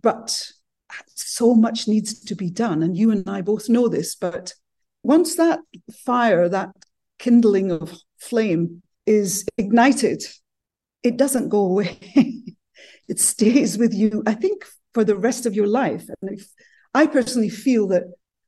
But 0.00 0.50
so 1.14 1.54
much 1.54 1.88
needs 1.88 2.20
to 2.24 2.34
be 2.34 2.50
done. 2.50 2.82
And 2.82 2.96
you 2.96 3.10
and 3.10 3.28
I 3.28 3.42
both 3.42 3.68
know 3.68 3.88
this, 3.88 4.14
but 4.14 4.54
once 5.02 5.36
that 5.36 5.60
fire, 6.04 6.48
that 6.48 6.70
kindling 7.18 7.70
of 7.70 7.94
flame 8.18 8.82
is 9.04 9.44
ignited 9.58 10.22
it 11.06 11.16
doesn't 11.16 11.50
go 11.50 11.60
away. 11.66 11.98
it 13.08 13.20
stays 13.20 13.78
with 13.78 13.94
you, 13.94 14.24
I 14.26 14.34
think, 14.34 14.64
for 14.92 15.04
the 15.04 15.16
rest 15.16 15.46
of 15.46 15.54
your 15.54 15.68
life. 15.68 16.04
And 16.20 16.32
if, 16.32 16.48
I 16.96 17.06
personally 17.06 17.50
feel 17.50 17.88
that 17.88 18.04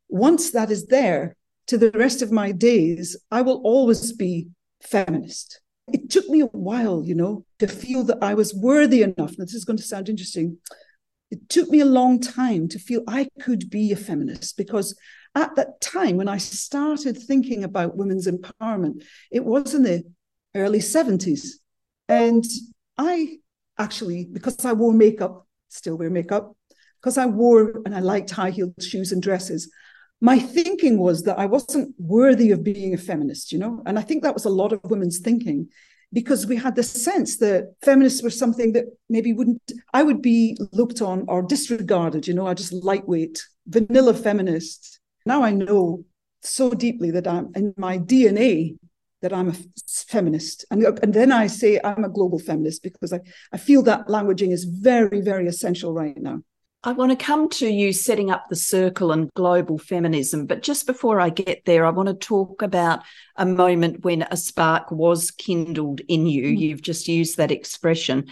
once 0.09 0.53
that 0.53 0.71
is 0.71 0.87
there 0.87 1.37
to 1.67 1.77
the 1.77 1.91
rest 1.91 2.23
of 2.23 2.33
my 2.33 2.51
days, 2.51 3.15
I 3.31 3.43
will 3.43 3.61
always 3.63 4.13
be 4.15 4.49
feminist. 4.81 5.61
It 5.93 6.09
took 6.09 6.27
me 6.31 6.41
a 6.41 6.47
while, 6.47 7.05
you 7.05 7.15
know, 7.15 7.45
to 7.59 7.69
feel 7.69 8.05
that 8.05 8.23
I 8.23 8.33
was 8.33 8.55
worthy 8.55 9.03
enough. 9.03 9.35
Now, 9.37 9.45
this 9.45 9.53
is 9.53 9.67
going 9.67 9.77
to 9.77 9.83
sound 9.83 10.09
interesting. 10.09 10.57
It 11.31 11.51
took 11.51 11.69
me 11.69 11.81
a 11.81 11.85
long 12.01 12.21
time 12.21 12.69
to 12.69 12.79
feel 12.79 13.03
I 13.07 13.29
could 13.39 13.69
be 13.69 13.93
a 13.93 13.97
feminist 13.97 14.57
because 14.57 14.99
at 15.35 15.55
that 15.57 15.83
time, 15.83 16.17
when 16.17 16.29
I 16.29 16.39
started 16.39 17.19
thinking 17.19 17.65
about 17.65 17.99
women's 17.99 18.27
empowerment, 18.27 19.05
it 19.31 19.45
was 19.45 19.75
in 19.75 19.83
the 19.83 20.05
early 20.55 20.79
70s. 20.79 21.49
And 22.09 22.47
I 22.97 23.41
actually, 23.77 24.25
because 24.25 24.65
I 24.65 24.73
wore 24.73 24.95
makeup, 24.95 25.47
still 25.69 25.99
wear 25.99 26.09
makeup, 26.09 26.55
because 27.01 27.19
I 27.19 27.27
wore 27.27 27.83
and 27.85 27.95
I 27.95 28.01
liked 28.01 28.31
high 28.31 28.51
heeled 28.51 28.83
shoes 28.83 29.13
and 29.13 29.23
dresses, 29.23 29.71
my 30.21 30.39
thinking 30.39 30.99
was 30.99 31.23
that 31.25 31.39
I 31.39 31.47
wasn't 31.47 31.95
worthy 31.99 32.51
of 32.51 32.65
being 32.65 32.95
a 32.95 32.99
feminist, 32.99 33.53
you 33.53 33.59
know? 33.59 33.83
And 33.87 33.99
I 33.99 34.03
think 34.03 34.23
that 34.23 34.35
was 34.35 34.45
a 34.45 34.51
lot 34.51 34.73
of 34.73 34.81
women's 34.85 35.21
thinking 35.21 35.69
because 36.13 36.47
we 36.47 36.57
had 36.57 36.75
the 36.75 36.83
sense 36.83 37.37
that 37.39 37.75
feminists 37.83 38.23
were 38.23 38.31
something 38.31 38.73
that 38.73 38.87
maybe 39.09 39.33
wouldn't, 39.33 39.61
I 39.93 40.03
would 40.03 40.23
be 40.23 40.57
looked 40.73 41.03
on 41.03 41.25
or 41.29 41.43
disregarded, 41.43 42.27
you 42.27 42.35
know, 42.35 42.47
I 42.47 42.55
just 42.55 42.73
lightweight 42.73 43.43
vanilla 43.67 44.15
feminist. 44.15 45.01
Now 45.27 45.43
I 45.43 45.53
know 45.53 46.05
so 46.43 46.71
deeply 46.71 47.11
that 47.13 47.29
I'm 47.29 47.53
in 47.55 47.75
my 47.77 47.99
DNA 47.99 48.79
that 49.21 49.33
I'm 49.33 49.49
a 49.49 49.55
feminist. 50.07 50.65
And, 50.71 50.83
and 51.03 51.13
then 51.13 51.33
I 51.33 51.49
say 51.49 51.81
I'm 51.83 52.05
a 52.05 52.09
global 52.09 52.39
feminist 52.39 52.83
because 52.83 53.13
I, 53.13 53.21
I 53.53 53.59
feel 53.59 53.83
that 53.83 54.07
languaging 54.07 54.53
is 54.53 54.65
very, 54.65 55.21
very 55.21 55.49
essential 55.49 55.93
right 55.93 56.17
now. 56.17 56.43
I 56.85 56.93
want 56.93 57.11
to 57.11 57.17
come 57.17 57.49
to 57.51 57.69
you 57.69 57.93
setting 57.93 58.31
up 58.31 58.49
the 58.49 58.57
circle 58.57 59.11
and 59.11 59.33
global 59.35 59.79
feminism. 59.79 60.47
But 60.47 60.63
just 60.63 60.87
before 60.87 61.21
I 61.21 61.29
get 61.29 61.65
there, 61.65 61.85
I 61.85 61.91
want 61.91 62.09
to 62.09 62.15
talk 62.15 62.63
about 62.63 63.01
a 63.35 63.45
moment 63.45 64.05
when 64.05 64.23
a 64.23 64.37
spark 64.37 64.93
was 64.93 65.33
kindled 65.33 66.01
in 66.07 66.27
you. 66.27 66.45
Mm. 66.45 66.59
You've 66.59 66.83
just 66.83 67.09
used 67.09 67.37
that 67.37 67.51
expression. 67.51 68.29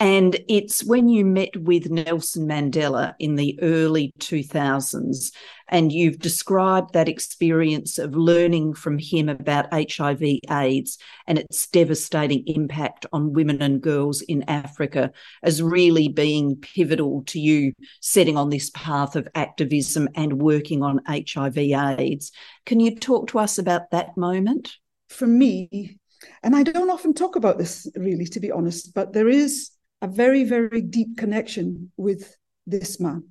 And 0.00 0.36
it's 0.48 0.84
when 0.84 1.08
you 1.08 1.24
met 1.24 1.56
with 1.56 1.88
Nelson 1.88 2.48
Mandela 2.48 3.14
in 3.20 3.36
the 3.36 3.58
early 3.62 4.12
2000s, 4.18 5.30
and 5.68 5.92
you've 5.92 6.18
described 6.18 6.92
that 6.92 7.08
experience 7.08 7.98
of 7.98 8.16
learning 8.16 8.74
from 8.74 8.98
him 8.98 9.28
about 9.28 9.72
HIV 9.72 10.22
AIDS 10.50 10.98
and 11.28 11.38
its 11.38 11.68
devastating 11.68 12.42
impact 12.46 13.06
on 13.12 13.32
women 13.32 13.62
and 13.62 13.80
girls 13.80 14.20
in 14.22 14.42
Africa 14.48 15.12
as 15.44 15.62
really 15.62 16.08
being 16.08 16.56
pivotal 16.56 17.22
to 17.26 17.38
you 17.38 17.72
setting 18.00 18.36
on 18.36 18.50
this 18.50 18.70
path 18.74 19.14
of 19.14 19.28
activism 19.36 20.08
and 20.16 20.42
working 20.42 20.82
on 20.82 21.00
HIV 21.06 21.56
AIDS. 21.56 22.32
Can 22.66 22.80
you 22.80 22.96
talk 22.96 23.28
to 23.28 23.38
us 23.38 23.58
about 23.58 23.92
that 23.92 24.16
moment? 24.16 24.76
For 25.08 25.26
me, 25.26 25.98
and 26.42 26.56
I 26.56 26.64
don't 26.64 26.90
often 26.90 27.14
talk 27.14 27.36
about 27.36 27.58
this 27.58 27.88
really, 27.94 28.26
to 28.26 28.40
be 28.40 28.50
honest, 28.50 28.92
but 28.92 29.12
there 29.12 29.28
is 29.28 29.70
a 30.02 30.08
very, 30.08 30.44
very 30.44 30.80
deep 30.80 31.16
connection 31.16 31.92
with 31.96 32.36
this 32.66 33.00
man. 33.00 33.28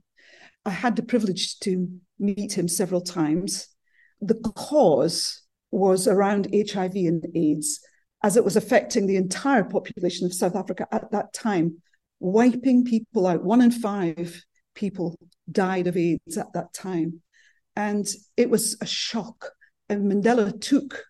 I 0.66 0.72
had 0.72 0.96
the 0.96 1.04
privilege 1.04 1.60
to 1.60 1.90
meet 2.20 2.58
him 2.58 2.68
several 2.68 3.02
times. 3.02 3.68
The 4.22 4.36
cause 4.56 5.42
was 5.72 6.08
around 6.08 6.48
HIV 6.54 6.96
and 6.96 7.26
AIDS, 7.36 7.80
as 8.24 8.38
it 8.38 8.44
was 8.44 8.56
affecting 8.56 9.08
the 9.08 9.18
entire 9.18 9.64
population 9.64 10.26
of 10.26 10.34
South 10.34 10.56
Africa 10.56 10.88
at 10.92 11.12
that 11.12 11.34
time, 11.34 11.82
wiping 12.20 12.86
people 12.86 13.28
out. 13.28 13.44
One 13.44 13.62
in 13.62 13.72
five 13.72 14.44
people 14.76 15.18
died 15.52 15.88
of 15.88 15.98
AIDS 15.98 16.38
at 16.38 16.54
that 16.54 16.74
time. 16.74 17.22
And 17.76 18.08
it 18.38 18.50
was 18.50 18.78
a 18.82 18.86
shock. 18.86 19.52
And 19.90 20.12
Mandela 20.12 20.60
took 20.60 21.04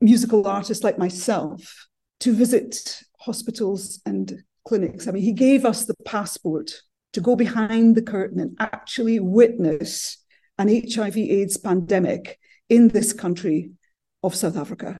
musical 0.00 0.46
artists 0.46 0.82
like 0.82 0.98
myself 0.98 1.86
to 2.20 2.32
visit 2.32 3.00
hospitals 3.20 4.00
and 4.06 4.42
clinics. 4.66 5.06
I 5.06 5.12
mean, 5.12 5.22
he 5.22 5.32
gave 5.32 5.64
us 5.64 5.84
the 5.84 5.94
passport 6.04 6.72
to 7.12 7.20
go 7.20 7.36
behind 7.36 7.94
the 7.94 8.02
curtain 8.02 8.40
and 8.40 8.56
actually 8.58 9.20
witness 9.20 10.18
an 10.58 10.68
HIV 10.68 11.16
AIDS 11.16 11.56
pandemic 11.56 12.38
in 12.68 12.88
this 12.88 13.12
country 13.12 13.70
of 14.22 14.34
South 14.34 14.56
Africa. 14.56 14.98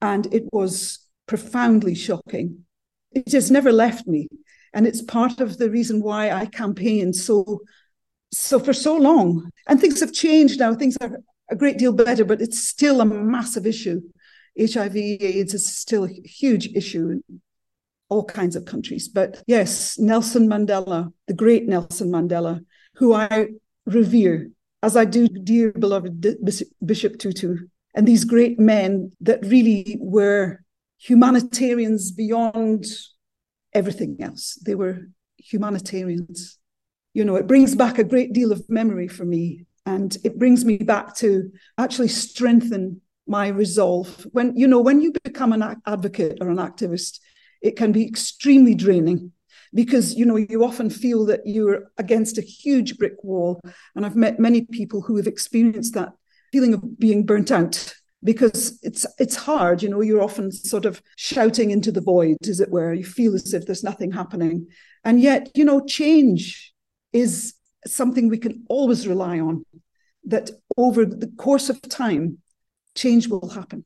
And 0.00 0.32
it 0.34 0.44
was 0.52 1.06
profoundly 1.26 1.94
shocking. 1.94 2.64
It 3.12 3.32
has 3.32 3.50
never 3.50 3.72
left 3.72 4.06
me. 4.06 4.28
And 4.74 4.86
it's 4.86 5.02
part 5.02 5.40
of 5.40 5.58
the 5.58 5.70
reason 5.70 6.02
why 6.02 6.30
I 6.30 6.46
campaigned 6.46 7.14
so 7.14 7.60
so 8.34 8.58
for 8.58 8.72
so 8.72 8.96
long. 8.96 9.50
And 9.68 9.78
things 9.78 10.00
have 10.00 10.12
changed 10.12 10.58
now. 10.58 10.74
Things 10.74 10.96
are 11.02 11.18
a 11.50 11.56
great 11.56 11.76
deal 11.76 11.92
better, 11.92 12.24
but 12.24 12.40
it's 12.40 12.66
still 12.66 13.02
a 13.02 13.04
massive 13.04 13.66
issue. 13.66 14.00
HIV 14.58 14.96
AIDS 14.96 15.54
is 15.54 15.76
still 15.76 16.04
a 16.04 16.08
huge 16.08 16.68
issue 16.74 17.20
all 18.12 18.24
kinds 18.24 18.54
of 18.56 18.66
countries. 18.66 19.08
But 19.08 19.42
yes, 19.46 19.98
Nelson 19.98 20.46
Mandela, 20.48 21.12
the 21.26 21.34
great 21.34 21.66
Nelson 21.66 22.10
Mandela, 22.10 22.60
who 22.96 23.14
I 23.14 23.48
revere, 23.86 24.50
as 24.82 24.96
I 24.96 25.04
do 25.06 25.26
dear 25.28 25.72
beloved 25.72 26.26
Bishop 26.84 27.18
Tutu, 27.18 27.56
and 27.94 28.06
these 28.06 28.24
great 28.24 28.58
men 28.58 29.12
that 29.20 29.44
really 29.46 29.96
were 30.00 30.62
humanitarians 30.98 32.12
beyond 32.12 32.84
everything 33.72 34.18
else. 34.20 34.58
They 34.66 34.74
were 34.74 35.08
humanitarians. 35.38 36.58
You 37.14 37.24
know, 37.24 37.36
it 37.36 37.46
brings 37.46 37.74
back 37.74 37.98
a 37.98 38.04
great 38.04 38.32
deal 38.32 38.52
of 38.52 38.68
memory 38.68 39.08
for 39.08 39.24
me. 39.24 39.66
And 39.84 40.16
it 40.22 40.38
brings 40.38 40.64
me 40.64 40.76
back 40.76 41.16
to 41.16 41.50
actually 41.76 42.08
strengthen 42.08 43.00
my 43.26 43.48
resolve. 43.48 44.26
When, 44.32 44.56
you 44.56 44.66
know, 44.66 44.80
when 44.80 45.00
you 45.00 45.12
become 45.24 45.52
an 45.52 45.76
advocate 45.86 46.38
or 46.40 46.48
an 46.50 46.58
activist, 46.58 47.18
it 47.62 47.76
can 47.76 47.92
be 47.92 48.06
extremely 48.06 48.74
draining 48.74 49.32
because 49.74 50.14
you 50.14 50.24
know 50.24 50.36
you 50.36 50.64
often 50.64 50.90
feel 50.90 51.24
that 51.26 51.40
you're 51.46 51.90
against 51.98 52.38
a 52.38 52.42
huge 52.42 52.98
brick 52.98 53.22
wall. 53.22 53.60
And 53.94 54.04
i've 54.04 54.16
met 54.16 54.38
many 54.38 54.62
people 54.62 55.00
who 55.02 55.16
have 55.16 55.26
experienced 55.26 55.94
that 55.94 56.12
feeling 56.52 56.74
of 56.74 56.98
being 56.98 57.24
burnt 57.24 57.50
out 57.50 57.94
because 58.24 58.78
it's 58.82 59.06
it's 59.18 59.34
hard 59.34 59.82
you 59.82 59.88
know 59.88 60.00
you're 60.00 60.22
often 60.22 60.52
sort 60.52 60.84
of 60.84 61.02
shouting 61.16 61.70
into 61.70 61.90
the 61.90 62.00
void 62.00 62.36
as 62.48 62.60
it 62.60 62.70
were. 62.70 62.92
You 62.92 63.04
feel 63.04 63.34
as 63.34 63.54
if 63.54 63.66
there's 63.66 63.84
nothing 63.84 64.12
happening. 64.12 64.68
And 65.04 65.20
yet 65.20 65.50
you 65.54 65.64
know 65.64 65.84
change 65.84 66.72
is 67.12 67.54
something 67.86 68.28
we 68.28 68.38
can 68.38 68.64
always 68.68 69.08
rely 69.08 69.40
on 69.40 69.64
that 70.24 70.50
over 70.76 71.04
the 71.04 71.32
course 71.36 71.68
of 71.68 71.82
time 71.82 72.38
change 72.94 73.26
will 73.26 73.48
happen 73.48 73.84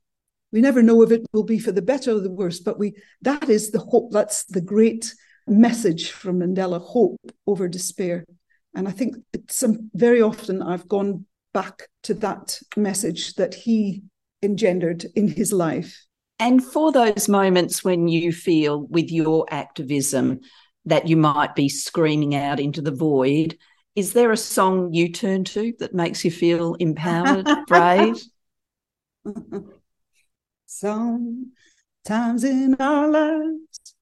we 0.51 0.61
never 0.61 0.81
know 0.81 1.01
if 1.01 1.11
it 1.11 1.25
will 1.33 1.43
be 1.43 1.59
for 1.59 1.71
the 1.71 1.81
better 1.81 2.11
or 2.11 2.19
the 2.19 2.31
worse, 2.31 2.59
but 2.59 2.79
we 2.79 2.95
that 3.21 3.49
is 3.49 3.71
the 3.71 3.79
hope. 3.79 4.11
That's 4.11 4.45
the 4.45 4.61
great 4.61 5.13
message 5.45 6.11
from 6.11 6.39
Mandela: 6.39 6.81
hope 6.81 7.19
over 7.45 7.67
despair. 7.67 8.25
And 8.73 8.87
I 8.87 8.91
think 8.91 9.15
some 9.49 9.89
very 9.93 10.21
often 10.21 10.61
I've 10.61 10.87
gone 10.87 11.25
back 11.53 11.87
to 12.03 12.13
that 12.15 12.59
message 12.75 13.33
that 13.35 13.53
he 13.55 14.03
engendered 14.43 15.05
in 15.15 15.27
his 15.27 15.51
life. 15.51 16.05
And 16.39 16.63
for 16.63 16.91
those 16.91 17.27
moments 17.27 17.83
when 17.83 18.07
you 18.07 18.31
feel 18.31 18.85
with 18.85 19.11
your 19.11 19.45
activism 19.49 20.41
that 20.85 21.07
you 21.07 21.17
might 21.17 21.55
be 21.55 21.67
screaming 21.67 22.35
out 22.35 22.59
into 22.59 22.81
the 22.81 22.91
void, 22.91 23.57
is 23.95 24.13
there 24.13 24.31
a 24.31 24.37
song 24.37 24.93
you 24.93 25.11
turn 25.11 25.43
to 25.45 25.73
that 25.79 25.95
makes 25.95 26.23
you 26.23 26.29
feel 26.29 26.75
empowered, 26.75 27.47
brave? 27.67 28.21
Sometimes 30.67 32.43
in 32.43 32.75
our 32.79 33.07
lives, 33.07 33.95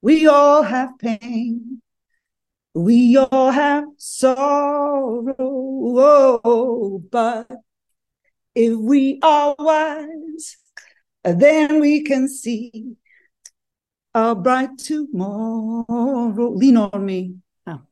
we 0.00 0.26
all 0.26 0.62
have 0.62 0.98
pain. 0.98 1.82
We 2.74 3.18
all 3.18 3.50
have 3.50 3.84
sorrow, 3.98 5.36
but 7.10 7.46
if 8.54 8.74
we 8.78 9.18
are 9.22 9.54
wise, 9.58 10.56
then 11.22 11.80
we 11.80 12.02
can 12.02 12.26
see 12.26 12.96
a 14.14 14.34
bright 14.34 14.78
tomorrow. 14.78 15.84
Lean 16.54 16.78
on 16.78 17.04
me. 17.04 17.34
Oh, 17.66 17.82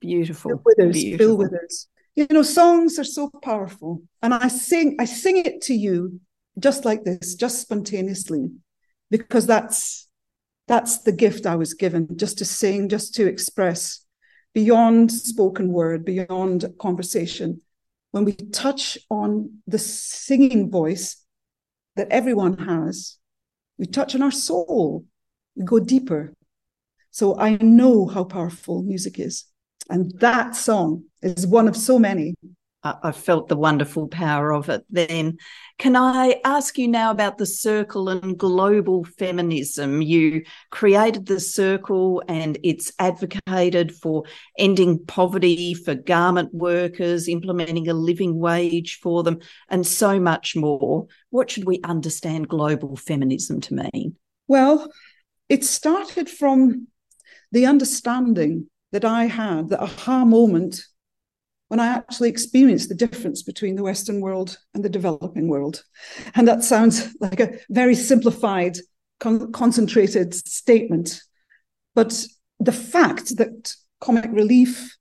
beautiful. 0.00 0.50
Bill 0.50 0.62
Withers, 0.64 0.92
beautiful. 0.94 1.26
Bill 1.26 1.36
Withers. 1.38 1.88
You 2.14 2.28
know, 2.30 2.42
songs 2.42 3.00
are 3.00 3.04
so 3.04 3.30
powerful. 3.42 4.02
And 4.22 4.32
I 4.32 4.46
sing, 4.46 4.94
I 5.00 5.04
sing 5.06 5.38
it 5.38 5.60
to 5.62 5.74
you 5.74 6.20
just 6.58 6.84
like 6.84 7.04
this, 7.04 7.34
just 7.34 7.60
spontaneously, 7.60 8.50
because 9.10 9.46
that's 9.46 10.08
that's 10.66 10.98
the 10.98 11.12
gift 11.12 11.46
I 11.46 11.56
was 11.56 11.72
given, 11.74 12.16
just 12.16 12.38
to 12.38 12.44
sing, 12.44 12.88
just 12.88 13.14
to 13.14 13.26
express 13.26 14.04
beyond 14.52 15.10
spoken 15.10 15.72
word, 15.72 16.04
beyond 16.04 16.66
conversation. 16.78 17.62
When 18.10 18.24
we 18.24 18.32
touch 18.32 18.98
on 19.10 19.60
the 19.66 19.78
singing 19.78 20.70
voice 20.70 21.24
that 21.96 22.08
everyone 22.10 22.58
has, 22.58 23.16
we 23.78 23.86
touch 23.86 24.14
on 24.14 24.22
our 24.22 24.30
soul, 24.30 25.04
we 25.56 25.64
go 25.64 25.78
deeper. 25.78 26.34
So 27.10 27.38
I 27.38 27.56
know 27.60 28.06
how 28.06 28.24
powerful 28.24 28.82
music 28.82 29.18
is. 29.18 29.44
And 29.88 30.12
that 30.20 30.54
song 30.54 31.04
is 31.22 31.46
one 31.46 31.68
of 31.68 31.76
so 31.76 31.98
many 31.98 32.34
I 32.84 33.10
felt 33.10 33.48
the 33.48 33.56
wonderful 33.56 34.06
power 34.06 34.52
of 34.52 34.68
it 34.68 34.84
then. 34.88 35.38
Can 35.78 35.96
I 35.96 36.40
ask 36.44 36.78
you 36.78 36.86
now 36.86 37.10
about 37.10 37.36
the 37.36 37.46
circle 37.46 38.08
and 38.08 38.38
global 38.38 39.04
feminism? 39.04 40.00
You 40.00 40.44
created 40.70 41.26
the 41.26 41.40
circle 41.40 42.22
and 42.28 42.56
it's 42.62 42.92
advocated 43.00 43.96
for 43.96 44.24
ending 44.56 45.04
poverty 45.04 45.74
for 45.74 45.96
garment 45.96 46.54
workers, 46.54 47.28
implementing 47.28 47.88
a 47.88 47.94
living 47.94 48.38
wage 48.38 49.00
for 49.02 49.24
them, 49.24 49.40
and 49.68 49.84
so 49.84 50.20
much 50.20 50.54
more. 50.54 51.08
What 51.30 51.50
should 51.50 51.64
we 51.64 51.80
understand 51.82 52.48
global 52.48 52.94
feminism 52.94 53.60
to 53.62 53.74
mean? 53.92 54.16
Well, 54.46 54.90
it 55.48 55.64
started 55.64 56.30
from 56.30 56.86
the 57.50 57.66
understanding 57.66 58.68
that 58.92 59.04
I 59.04 59.24
had, 59.24 59.68
the 59.68 59.82
aha 59.82 60.24
moment 60.24 60.84
when 61.68 61.80
I 61.80 61.88
actually 61.88 62.30
experienced 62.30 62.88
the 62.88 62.94
difference 62.94 63.42
between 63.42 63.76
the 63.76 63.82
Western 63.82 64.20
world 64.20 64.58
and 64.74 64.84
the 64.84 64.88
developing 64.88 65.48
world. 65.48 65.84
And 66.34 66.48
that 66.48 66.64
sounds 66.64 67.14
like 67.20 67.40
a 67.40 67.58
very 67.68 67.94
simplified, 67.94 68.78
con- 69.20 69.52
concentrated 69.52 70.34
statement. 70.34 71.22
But 71.94 72.26
the 72.58 72.72
fact 72.72 73.36
that 73.36 73.74
comic 74.00 74.30
relief 74.30 74.96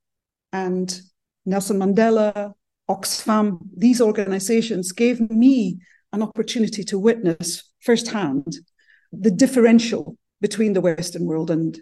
and 0.51 1.01
Nelson 1.45 1.79
Mandela, 1.79 2.53
Oxfam, 2.89 3.59
these 3.75 4.01
organizations 4.01 4.91
gave 4.91 5.19
me 5.31 5.79
an 6.11 6.21
opportunity 6.21 6.83
to 6.83 6.99
witness 6.99 7.63
firsthand 7.79 8.57
the 9.11 9.31
differential 9.31 10.17
between 10.41 10.73
the 10.73 10.81
Western 10.81 11.25
world 11.25 11.49
and 11.49 11.79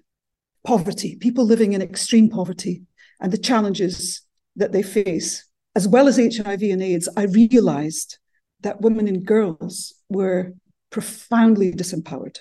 poverty, 0.65 1.15
people 1.15 1.45
living 1.45 1.73
in 1.73 1.81
extreme 1.81 2.29
poverty, 2.29 2.83
and 3.19 3.31
the 3.31 3.37
challenges 3.37 4.24
that 4.55 4.71
they 4.71 4.83
face. 4.83 5.47
As 5.75 5.87
well 5.87 6.07
as 6.07 6.17
HIV 6.17 6.61
and 6.63 6.81
AIDS, 6.81 7.09
I 7.17 7.23
realized 7.23 8.17
that 8.61 8.81
women 8.81 9.07
and 9.07 9.25
girls 9.25 9.93
were 10.09 10.53
profoundly 10.89 11.71
disempowered. 11.71 12.37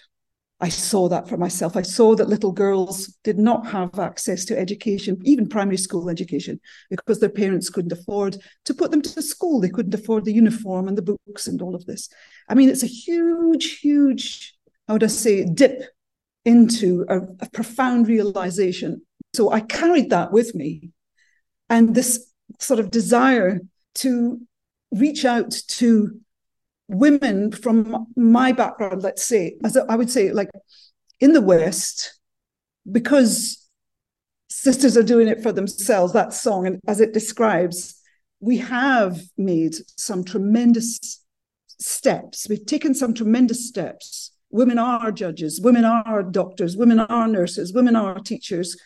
I 0.60 0.68
saw 0.68 1.08
that 1.08 1.28
for 1.28 1.36
myself. 1.36 1.76
I 1.76 1.82
saw 1.82 2.14
that 2.14 2.28
little 2.28 2.52
girls 2.52 3.08
did 3.24 3.38
not 3.38 3.66
have 3.66 3.98
access 3.98 4.46
to 4.46 4.58
education, 4.58 5.20
even 5.24 5.48
primary 5.48 5.76
school 5.76 6.08
education, 6.08 6.58
because 6.88 7.20
their 7.20 7.28
parents 7.28 7.68
couldn't 7.68 7.92
afford 7.92 8.38
to 8.64 8.72
put 8.72 8.90
them 8.90 9.02
to 9.02 9.20
school. 9.20 9.60
They 9.60 9.68
couldn't 9.68 9.92
afford 9.92 10.24
the 10.24 10.32
uniform 10.32 10.88
and 10.88 10.96
the 10.96 11.02
books 11.02 11.48
and 11.48 11.60
all 11.60 11.74
of 11.74 11.84
this. 11.84 12.08
I 12.48 12.54
mean, 12.54 12.70
it's 12.70 12.84
a 12.84 12.86
huge, 12.86 13.80
huge, 13.80 14.54
how 14.88 14.94
would 14.94 15.04
I 15.04 15.08
say, 15.08 15.44
dip 15.44 15.82
into 16.46 17.04
a, 17.10 17.18
a 17.40 17.50
profound 17.52 18.08
realization. 18.08 19.02
So 19.34 19.50
I 19.50 19.60
carried 19.60 20.08
that 20.10 20.32
with 20.32 20.54
me. 20.54 20.92
And 21.68 21.94
this 21.94 22.30
sort 22.60 22.80
of 22.80 22.90
desire 22.90 23.60
to 23.96 24.40
reach 24.90 25.24
out 25.24 25.50
to 25.50 26.20
women 26.88 27.50
from 27.52 28.06
my 28.16 28.52
background, 28.52 29.02
let's 29.02 29.24
say, 29.24 29.56
as 29.64 29.76
I 29.76 29.96
would 29.96 30.10
say, 30.10 30.30
like 30.32 30.50
in 31.20 31.32
the 31.32 31.40
West, 31.40 32.18
because 32.90 33.68
sisters 34.48 34.96
are 34.96 35.02
doing 35.02 35.28
it 35.28 35.42
for 35.42 35.52
themselves, 35.52 36.12
that 36.12 36.32
song, 36.32 36.66
and 36.66 36.80
as 36.86 37.00
it 37.00 37.12
describes, 37.12 38.00
we 38.40 38.58
have 38.58 39.22
made 39.38 39.74
some 39.96 40.22
tremendous 40.22 41.24
steps. 41.80 42.46
We've 42.48 42.64
taken 42.66 42.94
some 42.94 43.14
tremendous 43.14 43.66
steps. 43.66 44.32
Women 44.50 44.78
are 44.78 45.10
judges, 45.10 45.60
women 45.60 45.84
are 45.84 46.22
doctors, 46.22 46.76
women 46.76 47.00
are 47.00 47.26
nurses, 47.26 47.72
women 47.72 47.96
are 47.96 48.20
teachers. 48.20 48.76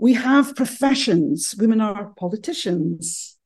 We 0.00 0.14
have 0.14 0.56
professions, 0.56 1.54
women 1.58 1.82
are 1.82 2.14
politicians 2.16 3.36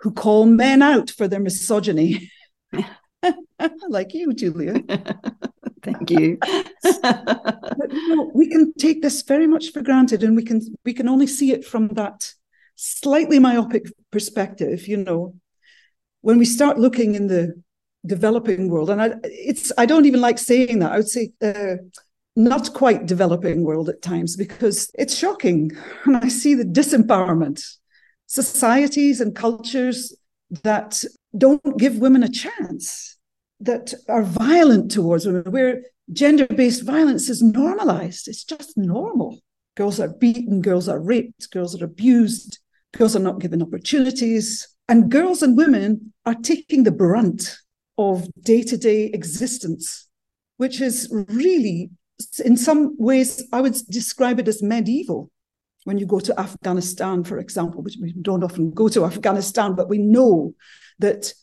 who 0.00 0.12
call 0.12 0.44
men 0.44 0.82
out 0.82 1.08
for 1.08 1.26
their 1.26 1.40
misogyny. 1.40 2.30
like 3.88 4.12
you, 4.12 4.34
Julia. 4.34 4.82
Thank 5.82 6.10
you. 6.10 6.36
but, 6.82 7.90
you 7.90 8.16
know, 8.16 8.30
we 8.34 8.48
can 8.50 8.74
take 8.74 9.00
this 9.00 9.22
very 9.22 9.46
much 9.46 9.72
for 9.72 9.80
granted, 9.80 10.22
and 10.22 10.36
we 10.36 10.44
can 10.44 10.60
we 10.84 10.92
can 10.92 11.08
only 11.08 11.26
see 11.26 11.52
it 11.52 11.64
from 11.64 11.88
that 11.94 12.34
slightly 12.74 13.38
myopic 13.38 13.86
perspective. 14.10 14.86
You 14.86 14.98
know, 14.98 15.34
when 16.20 16.36
we 16.36 16.44
start 16.44 16.78
looking 16.78 17.14
in 17.14 17.28
the 17.28 17.62
developing 18.04 18.68
world, 18.68 18.90
and 18.90 19.00
I, 19.00 19.14
it's 19.24 19.72
I 19.78 19.86
don't 19.86 20.04
even 20.04 20.20
like 20.20 20.38
saying 20.38 20.80
that. 20.80 20.92
I 20.92 20.96
would 20.98 21.08
say. 21.08 21.32
Uh, 21.42 21.76
not 22.36 22.74
quite 22.74 23.06
developing 23.06 23.62
world 23.62 23.88
at 23.88 24.02
times 24.02 24.36
because 24.36 24.90
it's 24.98 25.16
shocking. 25.16 25.70
And 26.04 26.16
I 26.16 26.28
see 26.28 26.54
the 26.54 26.64
disempowerment, 26.64 27.62
societies 28.26 29.20
and 29.20 29.34
cultures 29.34 30.16
that 30.62 31.02
don't 31.36 31.78
give 31.78 31.98
women 31.98 32.22
a 32.22 32.28
chance 32.28 33.16
that 33.60 33.94
are 34.08 34.22
violent 34.22 34.90
towards 34.90 35.26
women, 35.26 35.50
where 35.50 35.82
gender 36.12 36.46
based 36.46 36.84
violence 36.84 37.28
is 37.28 37.42
normalized. 37.42 38.28
It's 38.28 38.44
just 38.44 38.76
normal. 38.76 39.38
Girls 39.76 39.98
are 40.00 40.08
beaten, 40.08 40.60
girls 40.60 40.88
are 40.88 41.00
raped, 41.00 41.50
girls 41.50 41.80
are 41.80 41.84
abused, 41.84 42.58
girls 42.96 43.16
are 43.16 43.20
not 43.20 43.40
given 43.40 43.62
opportunities. 43.62 44.68
And 44.88 45.10
girls 45.10 45.42
and 45.42 45.56
women 45.56 46.12
are 46.26 46.34
taking 46.34 46.82
the 46.82 46.92
brunt 46.92 47.56
of 47.96 48.28
day 48.40 48.62
to 48.62 48.76
day 48.76 49.06
existence, 49.06 50.08
which 50.58 50.80
is 50.80 51.08
really, 51.10 51.90
in 52.44 52.56
some 52.56 52.96
ways, 52.98 53.44
I 53.52 53.60
would 53.60 53.76
describe 53.88 54.38
it 54.38 54.48
as 54.48 54.62
medieval. 54.62 55.30
When 55.84 55.98
you 55.98 56.06
go 56.06 56.18
to 56.20 56.40
Afghanistan, 56.40 57.24
for 57.24 57.38
example, 57.38 57.82
which 57.82 57.98
we 58.00 58.12
don't 58.12 58.42
often 58.42 58.70
go 58.70 58.88
to 58.88 59.04
Afghanistan, 59.04 59.74
but 59.74 59.88
we 59.88 59.98
know 59.98 60.54
that 60.98 61.34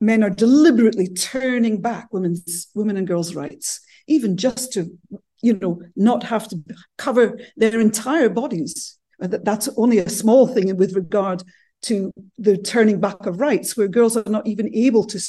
men 0.00 0.22
are 0.22 0.30
deliberately 0.30 1.08
turning 1.08 1.80
back 1.80 2.12
women's 2.12 2.68
women 2.74 2.96
and 2.96 3.08
girls' 3.08 3.34
rights, 3.34 3.80
even 4.06 4.36
just 4.36 4.72
to, 4.74 4.96
you 5.42 5.54
know, 5.54 5.82
not 5.96 6.22
have 6.22 6.46
to 6.48 6.62
cover 6.96 7.40
their 7.56 7.80
entire 7.80 8.28
bodies. 8.28 8.96
That's 9.18 9.68
only 9.76 9.98
a 9.98 10.08
small 10.08 10.46
thing 10.46 10.76
with 10.76 10.94
regard 10.94 11.42
to 11.82 12.12
the 12.38 12.56
turning 12.56 13.00
back 13.00 13.26
of 13.26 13.40
rights, 13.40 13.76
where 13.76 13.88
girls 13.88 14.16
are 14.16 14.30
not 14.30 14.46
even 14.46 14.72
able 14.74 15.04
to, 15.06 15.20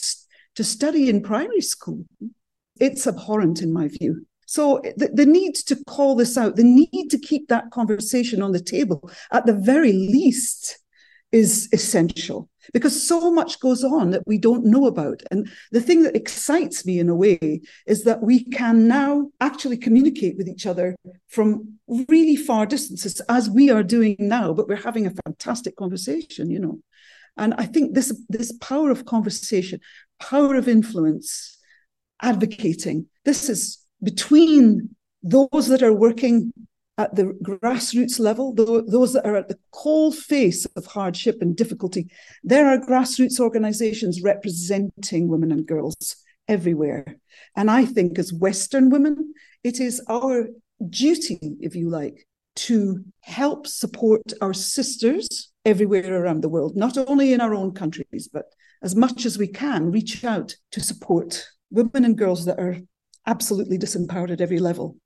to 0.56 0.64
study 0.64 1.10
in 1.10 1.24
primary 1.24 1.62
school. 1.62 2.06
It's 2.80 3.08
abhorrent, 3.08 3.64
in 3.64 3.74
my 3.74 3.88
view. 3.88 4.28
So 4.50 4.82
the, 4.98 5.10
the 5.14 5.28
need 5.28 5.54
to 5.68 5.76
call 5.86 6.16
this 6.16 6.36
out, 6.36 6.56
the 6.56 6.64
need 6.64 7.10
to 7.12 7.20
keep 7.20 7.50
that 7.50 7.70
conversation 7.70 8.42
on 8.42 8.52
the 8.52 8.60
table, 8.60 9.12
at 9.32 9.46
the 9.46 9.54
very 9.54 9.94
least, 9.94 10.80
is 11.32 11.70
essential 11.72 12.50
because 12.74 13.08
so 13.08 13.30
much 13.30 13.60
goes 13.60 13.84
on 13.84 14.10
that 14.10 14.24
we 14.26 14.40
don't 14.40 14.66
know 14.66 14.88
about. 14.88 15.22
And 15.30 15.48
the 15.72 15.82
thing 15.82 16.02
that 16.02 16.16
excites 16.16 16.84
me 16.84 16.98
in 16.98 17.10
a 17.10 17.16
way 17.16 17.62
is 17.86 18.06
that 18.06 18.24
we 18.24 18.44
can 18.44 18.88
now 18.88 19.30
actually 19.40 19.78
communicate 19.78 20.36
with 20.36 20.48
each 20.48 20.66
other 20.66 20.96
from 21.28 21.78
really 22.08 22.36
far 22.36 22.66
distances, 22.66 23.22
as 23.30 23.52
we 23.52 23.70
are 23.70 23.84
doing 23.84 24.16
now, 24.18 24.52
but 24.52 24.68
we're 24.68 24.78
having 24.78 25.06
a 25.06 25.14
fantastic 25.26 25.76
conversation, 25.76 26.50
you 26.50 26.60
know. 26.60 26.80
And 27.38 27.54
I 27.60 27.68
think 27.68 27.94
this, 27.94 28.20
this 28.30 28.52
power 28.54 28.90
of 28.90 29.06
conversation, 29.06 29.80
power 30.20 30.56
of 30.56 30.68
influence, 30.68 31.56
advocating, 32.20 33.06
this 33.26 33.48
is 33.48 33.86
between 34.02 34.96
those 35.24 35.68
that 35.68 35.84
are 35.84 35.94
working 35.94 36.54
at 36.98 37.16
the 37.16 37.26
grassroots 37.44 38.20
level, 38.20 38.54
those 38.54 39.14
that 39.14 39.26
are 39.26 39.38
at 39.38 39.48
the 39.48 39.58
coal 39.72 40.12
face 40.12 40.66
of 40.76 40.86
hardship 40.86 41.38
and 41.42 41.56
difficulty, 41.56 42.10
there 42.44 42.68
are 42.68 42.78
grassroots 42.78 43.40
organizations 43.40 44.22
representing 44.22 45.30
women 45.30 45.52
and 45.52 45.66
girls 45.66 46.18
everywhere. 46.48 47.06
And 47.56 47.72
I 47.72 47.86
think 47.86 48.20
as 48.20 48.34
Western 48.34 48.90
women, 48.90 49.34
it 49.64 49.80
is 49.80 50.02
our 50.10 50.50
duty, 50.90 51.40
if 51.62 51.76
you 51.76 51.90
like, 51.90 52.28
to 52.56 53.06
help 53.22 53.66
support 53.66 54.34
our 54.42 54.54
sisters 54.54 55.52
everywhere 55.64 56.22
around 56.22 56.42
the 56.42 56.50
world, 56.50 56.76
not 56.76 56.98
only 56.98 57.32
in 57.32 57.40
our 57.40 57.54
own 57.54 57.74
countries, 57.74 58.28
but 58.32 58.46
as 58.82 58.96
much 58.96 59.26
as 59.26 59.38
we 59.38 59.48
can, 59.48 59.92
reach 59.92 60.26
out 60.26 60.56
to 60.72 60.82
support 60.82 61.46
women 61.72 62.04
and 62.04 62.18
girls 62.18 62.46
that 62.46 62.60
are 62.60 62.78
absolutely 63.26 63.78
disempowered 63.78 64.32
at 64.32 64.42
every 64.42 64.60
level. 64.60 64.98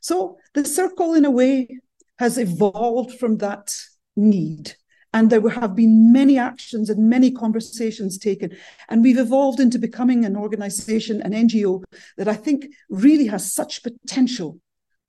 So 0.00 0.38
the 0.54 0.64
circle, 0.64 1.14
in 1.14 1.24
a 1.24 1.30
way, 1.30 1.80
has 2.18 2.38
evolved 2.38 3.18
from 3.18 3.38
that 3.38 3.72
need. 4.16 4.74
And 5.12 5.28
there 5.28 5.48
have 5.48 5.74
been 5.74 6.12
many 6.12 6.38
actions 6.38 6.88
and 6.88 7.08
many 7.08 7.32
conversations 7.32 8.16
taken. 8.16 8.56
And 8.88 9.02
we've 9.02 9.18
evolved 9.18 9.58
into 9.58 9.78
becoming 9.78 10.24
an 10.24 10.36
organization, 10.36 11.20
an 11.22 11.32
NGO 11.32 11.82
that 12.16 12.28
I 12.28 12.34
think 12.34 12.66
really 12.88 13.26
has 13.26 13.52
such 13.52 13.82
potential. 13.82 14.60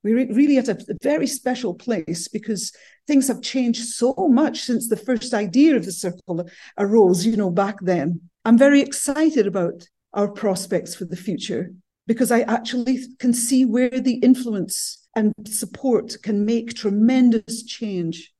We're 0.02 0.26
really 0.32 0.58
at 0.58 0.68
a 0.68 0.96
very 1.02 1.28
special 1.28 1.74
place 1.74 2.26
because 2.26 2.72
things 3.06 3.28
have 3.28 3.40
changed 3.40 3.84
so 3.84 4.12
much 4.28 4.62
since 4.62 4.88
the 4.88 4.96
first 4.96 5.32
idea 5.32 5.76
of 5.76 5.84
the 5.84 5.92
circle 5.92 6.48
arose, 6.76 7.24
you 7.24 7.36
know, 7.36 7.50
back 7.50 7.76
then. 7.80 8.22
I'm 8.44 8.58
very 8.58 8.80
excited 8.80 9.46
about 9.46 9.86
our 10.12 10.28
prospects 10.28 10.96
for 10.96 11.04
the 11.04 11.16
future 11.16 11.72
because 12.06 12.32
I 12.32 12.40
actually 12.42 12.98
can 13.18 13.32
see 13.32 13.64
where 13.64 13.90
the 13.90 14.14
influence 14.16 15.06
and 15.14 15.32
support 15.46 16.16
can 16.22 16.44
make 16.44 16.74
tremendous 16.74 17.62
change 17.64 18.32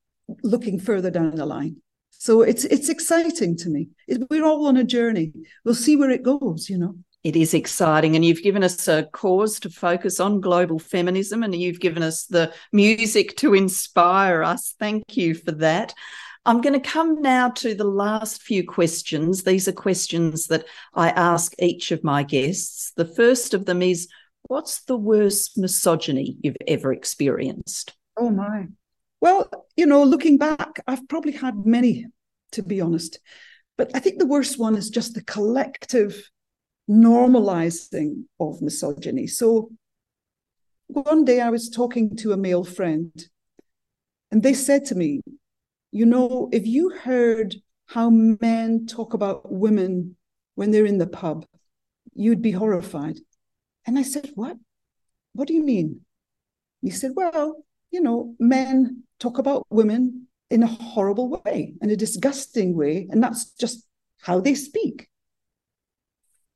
looking 0.43 0.79
further 0.79 1.11
down 1.11 1.35
the 1.35 1.47
line. 1.47 1.77
So 2.11 2.43
it's 2.43 2.65
it's 2.65 2.89
exciting 2.89 3.57
to 3.59 3.69
me. 3.69 3.89
It, 4.07 4.23
we're 4.31 4.45
all 4.45 4.67
on 4.67 4.77
a 4.77 4.85
journey. 4.85 5.33
We'll 5.65 5.75
see 5.75 5.97
where 5.97 6.11
it 6.11 6.23
goes, 6.23 6.71
you 6.71 6.79
know. 6.79 6.95
It 7.25 7.37
is 7.37 7.55
exciting. 7.55 8.17
And 8.17 8.25
you've 8.25 8.43
given 8.43 8.65
us 8.65 8.89
a 8.89 9.05
cause 9.13 9.61
to 9.61 9.71
focus 9.71 10.21
on 10.21 10.41
global 10.41 10.79
feminism, 10.79 11.43
and 11.43 11.55
you've 11.55 11.81
given 11.81 12.03
us 12.03 12.27
the 12.27 12.53
music 12.73 13.37
to 13.39 13.55
inspire 13.55 14.43
us. 14.43 14.75
Thank 14.79 15.17
you 15.17 15.35
for 15.35 15.53
that. 15.53 15.95
I'm 16.45 16.61
going 16.61 16.81
to 16.81 16.89
come 16.89 17.23
now 17.23 17.51
to 17.51 17.75
the 17.75 17.85
last 17.85 18.43
few 18.43 18.67
questions. 18.67 19.45
These 19.45 19.69
are 19.69 19.73
questions 19.73 20.49
that 20.49 20.65
I 20.95 21.11
ask 21.11 21.53
each 21.61 21.93
of 21.93 22.03
my 22.03 22.25
guests. 22.25 22.93
The 22.97 23.05
first 23.05 23.55
of 23.55 23.65
them 23.65 23.81
is 23.81 24.09
What's 24.49 24.83
the 24.83 24.97
worst 24.97 25.57
misogyny 25.57 26.37
you've 26.43 26.57
ever 26.67 26.93
experienced? 26.93 27.95
Oh, 28.17 28.31
my. 28.31 28.67
Well, 29.21 29.49
you 29.77 29.87
know, 29.87 30.03
looking 30.03 30.37
back, 30.37 30.81
I've 30.87 31.09
probably 31.09 31.33
had 31.33 31.65
many, 31.65 32.07
to 32.53 32.63
be 32.63 32.81
honest. 32.81 33.21
But 33.79 33.93
I 33.95 34.01
think 34.01 34.19
the 34.19 34.27
worst 34.27 34.59
one 34.59 34.77
is 34.77 34.91
just 34.91 35.15
the 35.15 35.23
collective 35.23 36.29
normalizing 36.91 38.25
of 38.41 38.61
misogyny. 38.61 39.27
So 39.27 39.71
one 40.89 41.25
day 41.25 41.41
I 41.41 41.51
was 41.51 41.71
talking 41.71 42.17
to 42.17 42.33
a 42.33 42.37
male 42.37 42.65
friend, 42.65 43.13
and 44.31 44.43
they 44.43 44.55
said 44.55 44.85
to 44.87 44.95
me, 44.95 45.21
you 45.93 46.07
know, 46.07 46.49
if 46.53 46.67
you 46.67 46.89
heard 46.91 47.55
how 47.87 48.09
men 48.11 48.87
talk 48.87 49.13
about 49.13 49.53
women 49.53 50.17
when 50.55 50.71
they're 50.71 50.87
in 50.87 50.99
the 50.99 51.07
pub, 51.07 51.45
you'd 52.15 52.43
be 52.43 52.51
horrified. 52.51 53.19
And 53.87 53.99
I 53.99 54.03
said, 54.03 54.31
What? 54.35 54.57
What 55.35 55.49
do 55.49 55.55
you 55.55 55.63
mean? 55.63 56.01
He 56.81 56.91
said, 56.91 57.13
Well, 57.15 57.65
you 57.91 58.01
know, 58.01 58.35
men 58.41 59.05
talk 59.21 59.39
about 59.39 59.67
women 59.69 60.29
in 60.51 60.63
a 60.63 60.67
horrible 60.67 61.43
way, 61.45 61.75
in 61.83 61.91
a 61.91 61.97
disgusting 61.97 62.75
way, 62.75 63.07
and 63.11 63.23
that's 63.23 63.51
just 63.53 63.87
how 64.23 64.41
they 64.41 64.55
speak. 64.55 65.09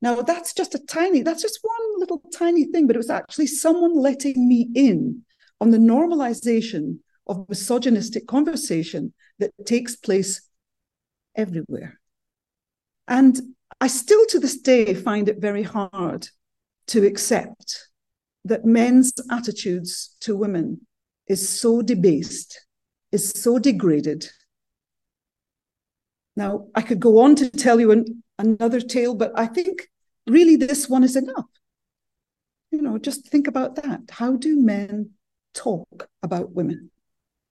Now, 0.01 0.21
that's 0.21 0.53
just 0.53 0.75
a 0.75 0.79
tiny, 0.79 1.21
that's 1.21 1.41
just 1.41 1.59
one 1.61 1.99
little 1.99 2.21
tiny 2.35 2.65
thing, 2.65 2.87
but 2.87 2.95
it 2.95 2.99
was 2.99 3.09
actually 3.09 3.47
someone 3.47 3.95
letting 3.95 4.47
me 4.47 4.69
in 4.75 5.23
on 5.59 5.71
the 5.71 5.79
normalization 5.79 6.99
of 7.27 7.47
misogynistic 7.49 8.27
conversation 8.27 9.13
that 9.39 9.51
takes 9.65 9.95
place 9.95 10.41
everywhere. 11.35 11.99
And 13.07 13.39
I 13.79 13.87
still 13.87 14.25
to 14.27 14.39
this 14.39 14.59
day 14.59 14.93
find 14.93 15.29
it 15.29 15.39
very 15.39 15.63
hard 15.63 16.27
to 16.87 17.05
accept 17.05 17.89
that 18.45 18.65
men's 18.65 19.11
attitudes 19.29 20.15
to 20.21 20.35
women 20.35 20.81
is 21.27 21.47
so 21.47 21.81
debased, 21.81 22.65
is 23.11 23.29
so 23.29 23.59
degraded. 23.59 24.29
Now, 26.35 26.67
I 26.75 26.81
could 26.81 26.99
go 26.99 27.19
on 27.19 27.35
to 27.35 27.49
tell 27.49 27.79
you 27.79 27.91
an, 27.91 28.23
another 28.39 28.79
tale, 28.79 29.15
but 29.15 29.31
I 29.35 29.47
think 29.47 29.89
really 30.27 30.55
this 30.55 30.87
one 30.87 31.03
is 31.03 31.15
enough. 31.15 31.45
You 32.71 32.81
know, 32.81 32.97
just 32.97 33.27
think 33.27 33.47
about 33.47 33.75
that. 33.75 34.01
How 34.09 34.35
do 34.35 34.59
men 34.59 35.11
talk 35.53 36.07
about 36.21 36.51
women? 36.51 36.91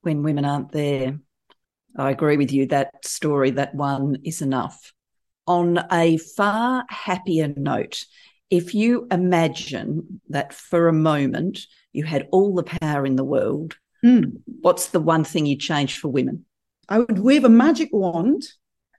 When 0.07 0.22
women 0.22 0.44
aren't 0.44 0.70
there. 0.70 1.18
I 1.96 2.12
agree 2.12 2.36
with 2.36 2.52
you. 2.52 2.66
That 2.66 3.04
story, 3.04 3.50
that 3.50 3.74
one 3.74 4.18
is 4.22 4.40
enough. 4.40 4.92
On 5.48 5.84
a 5.90 6.16
far 6.18 6.84
happier 6.88 7.52
note, 7.57 8.04
if 8.48 8.72
you 8.72 9.09
imagine 9.11 10.20
that 10.28 10.52
for 10.52 10.86
a 10.86 10.92
moment 10.92 11.59
you 11.92 12.04
had 12.04 12.28
all 12.30 12.54
the 12.54 12.62
power 12.62 13.04
in 13.04 13.16
the 13.16 13.24
world, 13.24 13.78
mm. 14.04 14.30
what's 14.61 14.90
the 14.90 15.00
one 15.00 15.24
thing 15.24 15.44
you'd 15.44 15.59
change 15.59 15.98
for 15.98 16.07
women? 16.07 16.44
I 16.88 17.00
would 17.00 17.18
wave 17.18 17.42
a 17.42 17.48
magic 17.48 17.88
wand 17.92 18.44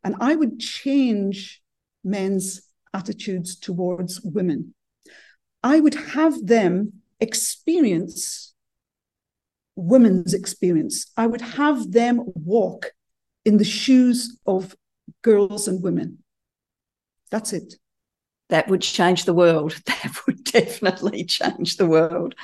and 0.04 0.14
I 0.20 0.36
would 0.36 0.60
change 0.60 1.62
men's 2.04 2.64
attitudes 2.94 3.56
towards 3.56 4.20
women. 4.26 4.74
I 5.64 5.80
would 5.80 5.96
have 5.96 6.46
them 6.46 7.02
experience 7.22 8.54
women's 9.78 10.34
experience. 10.34 11.12
I 11.16 11.28
would 11.28 11.42
have 11.42 11.92
them 11.92 12.24
walk 12.26 12.92
in 13.46 13.58
the 13.58 13.64
shoes 13.64 14.38
of 14.46 14.76
girls 15.22 15.68
and 15.68 15.82
women. 15.82 16.18
That's 17.32 17.54
it. 17.54 17.76
That 18.50 18.68
would 18.68 18.82
change 18.82 19.24
the 19.26 19.34
world. 19.34 19.80
That 19.86 20.16
would 20.26 20.44
definitely 20.44 21.24
change 21.24 21.78
the 21.78 21.86
world. 21.86 22.36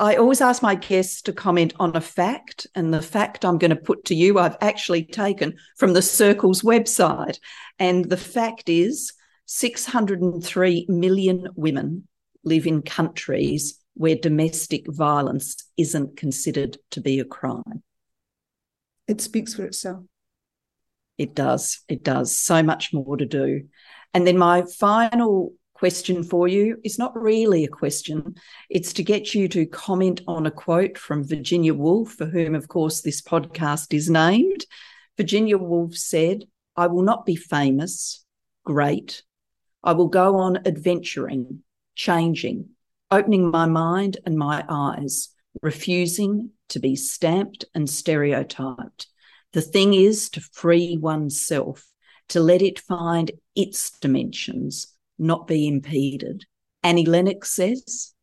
I 0.00 0.14
always 0.14 0.40
ask 0.40 0.62
my 0.62 0.76
guests 0.76 1.22
to 1.22 1.32
comment 1.32 1.74
on 1.80 1.96
a 1.96 2.00
fact, 2.00 2.68
and 2.76 2.94
the 2.94 3.02
fact 3.02 3.44
I'm 3.44 3.58
going 3.58 3.70
to 3.70 3.76
put 3.76 4.04
to 4.06 4.14
you, 4.14 4.38
I've 4.38 4.56
actually 4.60 5.04
taken 5.04 5.56
from 5.76 5.92
the 5.92 6.02
Circle's 6.02 6.62
website. 6.62 7.40
And 7.80 8.04
the 8.04 8.16
fact 8.16 8.68
is 8.68 9.12
603 9.46 10.86
million 10.88 11.48
women 11.56 12.06
live 12.44 12.66
in 12.66 12.82
countries 12.82 13.78
where 13.98 14.14
domestic 14.14 14.86
violence 14.86 15.56
isn't 15.76 16.16
considered 16.16 16.78
to 16.92 17.00
be 17.00 17.18
a 17.18 17.24
crime. 17.24 17.82
It 19.08 19.20
speaks 19.20 19.54
for 19.54 19.64
itself. 19.64 20.04
It 21.18 21.34
does. 21.34 21.80
It 21.88 22.04
does. 22.04 22.34
So 22.34 22.62
much 22.62 22.92
more 22.92 23.16
to 23.16 23.26
do. 23.26 23.64
And 24.14 24.24
then 24.24 24.38
my 24.38 24.62
final 24.78 25.54
question 25.74 26.22
for 26.22 26.46
you 26.46 26.78
is 26.84 26.96
not 26.96 27.20
really 27.20 27.64
a 27.64 27.68
question. 27.68 28.36
It's 28.70 28.92
to 28.94 29.02
get 29.02 29.34
you 29.34 29.48
to 29.48 29.66
comment 29.66 30.20
on 30.28 30.46
a 30.46 30.50
quote 30.52 30.96
from 30.96 31.26
Virginia 31.26 31.74
Woolf, 31.74 32.12
for 32.12 32.26
whom, 32.26 32.54
of 32.54 32.68
course, 32.68 33.00
this 33.00 33.20
podcast 33.20 33.92
is 33.92 34.08
named. 34.08 34.64
Virginia 35.16 35.58
Woolf 35.58 35.96
said, 35.96 36.44
I 36.76 36.86
will 36.86 37.02
not 37.02 37.26
be 37.26 37.34
famous, 37.34 38.24
great. 38.64 39.24
I 39.82 39.92
will 39.92 40.06
go 40.06 40.36
on 40.36 40.66
adventuring, 40.66 41.64
changing, 41.96 42.68
opening 43.10 43.50
my 43.50 43.66
mind 43.66 44.18
and 44.26 44.36
my 44.36 44.64
eyes, 44.68 45.30
refusing 45.62 46.50
to 46.68 46.78
be 46.78 46.94
stamped 46.96 47.64
and 47.74 47.88
stereotyped. 47.88 49.06
The 49.52 49.62
thing 49.62 49.94
is 49.94 50.28
to 50.30 50.40
free 50.40 50.96
oneself 50.96 51.86
to 52.28 52.40
let 52.40 52.62
it 52.62 52.78
find 52.78 53.30
its 53.54 53.90
dimensions, 53.98 54.94
not 55.18 55.46
be 55.46 55.66
impeded. 55.66 56.44
Annie 56.82 57.06
Lennox 57.06 57.50
says, 57.50 58.14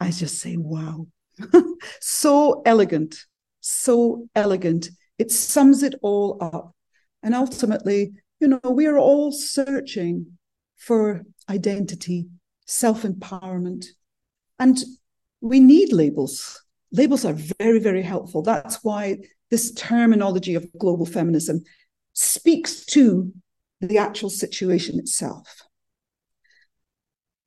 I 0.00 0.10
just 0.10 0.38
say, 0.38 0.56
wow. 0.56 1.06
so 2.00 2.62
elegant, 2.64 3.16
so 3.60 4.26
elegant. 4.34 4.88
It 5.18 5.30
sums 5.30 5.82
it 5.82 5.94
all 6.02 6.38
up. 6.40 6.74
And 7.22 7.34
ultimately, 7.34 8.12
you 8.40 8.48
know, 8.48 8.60
we 8.68 8.86
are 8.86 8.98
all 8.98 9.30
searching 9.30 10.38
for 10.76 11.22
identity, 11.48 12.26
self 12.66 13.02
empowerment. 13.02 13.86
And 14.62 14.78
we 15.40 15.58
need 15.58 15.92
labels. 15.92 16.62
Labels 16.92 17.24
are 17.24 17.32
very, 17.58 17.80
very 17.80 18.00
helpful. 18.00 18.42
That's 18.42 18.84
why 18.84 19.18
this 19.50 19.72
terminology 19.72 20.54
of 20.54 20.72
global 20.78 21.04
feminism 21.04 21.64
speaks 22.12 22.86
to 22.94 23.32
the 23.80 23.98
actual 23.98 24.30
situation 24.30 25.00
itself. 25.00 25.62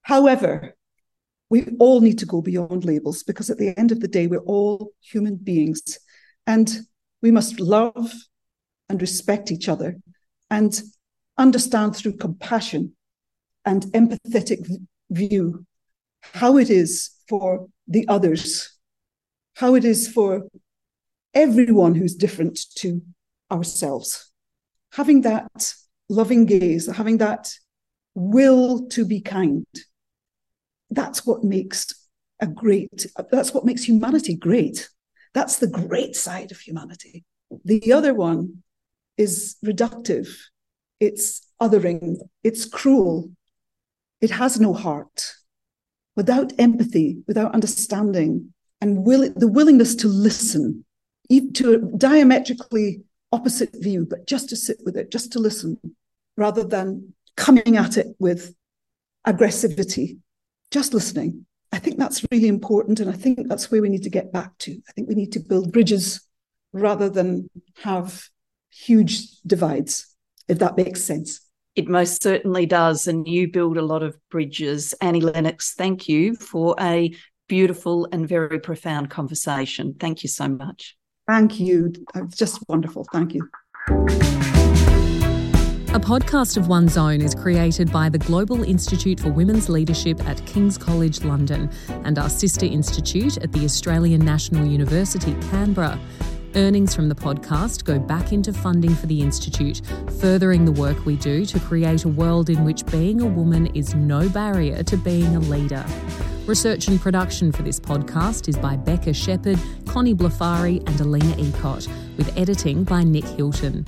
However, 0.02 0.76
we 1.50 1.78
all 1.80 2.02
need 2.02 2.20
to 2.20 2.26
go 2.26 2.42
beyond 2.42 2.84
labels 2.84 3.24
because 3.24 3.50
at 3.50 3.60
the 3.60 3.74
end 3.80 3.94
of 3.94 4.02
the 4.02 4.10
day, 4.10 4.28
we're 4.28 4.40
all 4.40 4.92
human 5.00 5.38
beings 5.38 5.82
and 6.46 6.70
we 7.22 7.32
must 7.32 7.62
love 7.62 8.12
and 8.90 9.00
respect 9.00 9.54
each 9.54 9.70
other 9.70 9.96
and 10.50 10.82
understand 11.38 11.96
through 11.96 12.18
compassion 12.18 12.94
and 13.64 13.84
empathetic 13.94 14.70
view 15.10 15.66
how 16.34 16.58
it 16.58 16.70
is 16.70 17.12
for 17.28 17.68
the 17.88 18.08
others, 18.08 18.74
how 19.56 19.76
it 19.76 19.86
is 19.86 20.08
for 20.08 20.44
everyone 21.34 21.96
who's 21.96 22.16
different 22.16 22.60
to 22.76 23.02
ourselves. 23.52 24.32
Having 24.94 25.22
that 25.22 25.74
loving 26.10 26.46
gaze, 26.46 26.88
having 26.88 27.18
that 27.18 27.52
will 28.14 28.88
to 28.88 29.06
be 29.06 29.20
kind. 29.20 29.66
That's 30.90 31.26
what 31.26 31.44
makes 31.44 31.94
a 32.40 32.48
great, 32.48 33.08
that's 33.32 33.54
what 33.54 33.66
makes 33.66 33.84
humanity 33.84 34.36
great. 34.36 34.90
That's 35.34 35.58
the 35.58 35.68
great 35.68 36.16
side 36.16 36.52
of 36.52 36.60
humanity. 36.60 37.26
The 37.66 37.92
other 37.92 38.14
one 38.14 38.64
is 39.18 39.58
reductive, 39.66 40.30
it's 41.00 41.42
othering, 41.62 42.18
it's 42.44 42.66
cruel, 42.66 43.32
it 44.22 44.32
has 44.32 44.60
no 44.60 44.74
heart. 44.74 45.34
Without 46.16 46.54
empathy, 46.60 47.18
without 47.28 47.54
understanding, 47.54 48.54
and 48.82 49.04
will, 49.04 49.32
the 49.36 49.48
willingness 49.48 49.96
to 49.96 50.08
listen, 50.08 50.86
to 51.30 51.74
a 51.74 51.98
diametrically 51.98 53.02
opposite 53.32 53.72
view, 53.74 54.06
but 54.10 54.28
just 54.28 54.50
to 54.50 54.56
sit 54.56 54.78
with 54.86 54.96
it, 54.96 55.12
just 55.12 55.32
to 55.34 55.40
listen, 55.40 55.78
rather 56.38 56.64
than 56.64 57.14
coming 57.36 57.78
at 57.78 57.98
it 57.98 58.16
with 58.20 58.56
aggressivity, 59.28 60.20
just 60.72 60.94
listening. 60.94 61.46
I 61.72 61.80
think 61.80 61.98
that's 61.98 62.26
really 62.32 62.48
important. 62.48 63.00
And 63.00 63.10
I 63.10 63.14
think 63.14 63.48
that's 63.50 63.70
where 63.70 63.82
we 63.82 63.90
need 63.90 64.04
to 64.04 64.10
get 64.10 64.32
back 64.32 64.58
to. 64.60 64.72
I 64.88 64.92
think 64.94 65.10
we 65.10 65.16
need 65.16 65.34
to 65.34 65.40
build 65.40 65.74
bridges 65.74 66.26
rather 66.72 67.10
than 67.10 67.50
have 67.84 68.28
huge 68.70 69.42
divides, 69.46 70.16
if 70.48 70.60
that 70.60 70.78
makes 70.78 71.04
sense. 71.04 71.42
It 71.76 71.88
most 71.88 72.24
certainly 72.24 72.66
does. 72.66 73.08
And 73.08 73.28
you 73.28 73.52
build 73.52 73.78
a 73.78 73.86
lot 73.86 74.04
of 74.04 74.18
bridges. 74.30 74.94
Annie 75.02 75.22
Lennox, 75.22 75.74
thank 75.74 76.08
you 76.08 76.36
for 76.36 76.76
a 76.80 77.14
beautiful 77.48 78.08
and 78.12 78.28
very 78.28 78.60
profound 78.60 79.10
conversation. 79.10 79.96
Thank 80.00 80.24
you 80.24 80.30
so 80.30 80.48
much. 80.48 80.96
Thank 81.28 81.60
you. 81.60 81.94
It's 82.16 82.38
just 82.38 82.60
wonderful. 82.68 83.06
Thank 83.12 83.34
you. 83.34 83.50
A 85.96 86.00
podcast 86.00 86.58
of 86.58 86.68
one's 86.68 86.98
own 86.98 87.22
is 87.22 87.34
created 87.34 87.90
by 87.90 88.10
the 88.10 88.18
Global 88.18 88.64
Institute 88.64 89.18
for 89.18 89.32
Women's 89.32 89.70
Leadership 89.70 90.22
at 90.28 90.46
King's 90.46 90.78
College 90.78 91.24
London 91.24 91.70
and 92.04 92.20
our 92.20 92.30
sister 92.30 92.66
institute 92.66 93.38
at 93.38 93.54
the 93.54 93.64
Australian 93.64 94.20
National 94.26 94.66
University, 94.66 95.34
Canberra. 95.50 95.98
Earnings 96.56 96.96
from 96.96 97.10
the 97.10 97.16
podcast 97.16 97.84
go 97.84 98.00
back 98.00 98.32
into 98.32 98.54
funding 98.54 98.96
for 98.96 99.08
the 99.08 99.22
Institute, 99.22 99.82
furthering 100.22 100.64
the 100.64 100.72
work 100.72 101.06
we 101.06 101.18
do 101.18 101.46
to 101.46 101.60
create 101.60 102.06
a 102.06 102.10
world 102.10 102.50
in 102.50 102.64
which 102.64 102.86
being 102.86 103.20
a 103.22 103.26
woman 103.26 103.68
is 103.76 103.94
no 103.94 104.30
barrier 104.30 104.82
to 104.84 104.96
being 104.96 105.36
a 105.36 105.40
leader. 105.40 105.86
Research 106.46 106.88
and 106.88 107.02
production 107.02 107.52
for 107.52 107.62
this 107.64 107.78
podcast 107.78 108.48
is 108.48 108.58
by 108.58 108.78
Becca 108.78 109.14
Shepherd, 109.14 109.60
Connie 109.86 110.16
Blafari, 110.16 110.78
and 110.88 111.02
Alina 111.02 111.36
Ecott 111.36 111.90
with 112.18 112.32
editing 112.38 112.86
by 112.86 113.04
Nick 113.04 113.26
Hilton. 113.26 113.84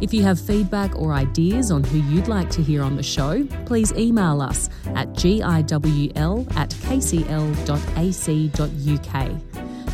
If 0.00 0.12
you 0.12 0.24
have 0.24 0.40
feedback 0.40 0.96
or 0.96 1.12
ideas 1.12 1.70
on 1.70 1.84
who 1.84 1.98
you'd 1.98 2.26
like 2.26 2.50
to 2.50 2.62
hear 2.62 2.82
on 2.82 2.96
the 2.96 3.02
show, 3.02 3.44
please 3.64 3.92
email 3.92 4.40
us 4.40 4.68
at 4.96 5.12
giwl 5.12 6.56
at 6.56 6.70
kcl.ac.uk. 6.70 7.68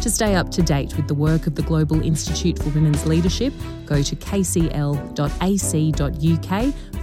To 0.02 0.10
stay 0.10 0.34
up 0.34 0.50
to 0.50 0.62
date 0.62 0.96
with 0.96 1.08
the 1.08 1.14
work 1.14 1.46
of 1.46 1.54
the 1.54 1.62
Global 1.62 2.02
Institute 2.02 2.58
for 2.58 2.68
Women's 2.70 3.06
Leadership, 3.06 3.54
go 3.86 4.02
to 4.02 4.16
kcl.ac.uk 4.16 5.14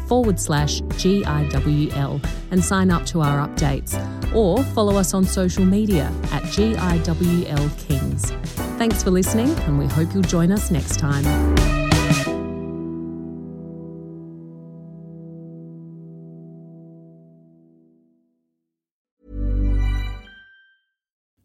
forward 0.07 0.39
slash 0.39 0.81
GIWL 0.81 2.21
and 2.51 2.63
sign 2.63 2.91
up 2.91 3.05
to 3.07 3.21
our 3.21 3.47
updates. 3.47 3.95
Or 4.35 4.63
follow 4.63 4.97
us 4.97 5.13
on 5.13 5.23
social 5.23 5.65
media 5.65 6.11
at 6.31 6.43
GIWL 6.43 7.69
Kings. 7.77 8.31
Thanks 8.77 9.03
for 9.03 9.11
listening, 9.11 9.49
and 9.61 9.79
we 9.79 9.87
hope 9.87 10.13
you'll 10.13 10.23
join 10.23 10.51
us 10.51 10.69
next 10.69 10.99
time. 10.99 11.23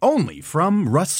Only 0.00 0.40
from 0.40 0.88
Rust 0.88 1.16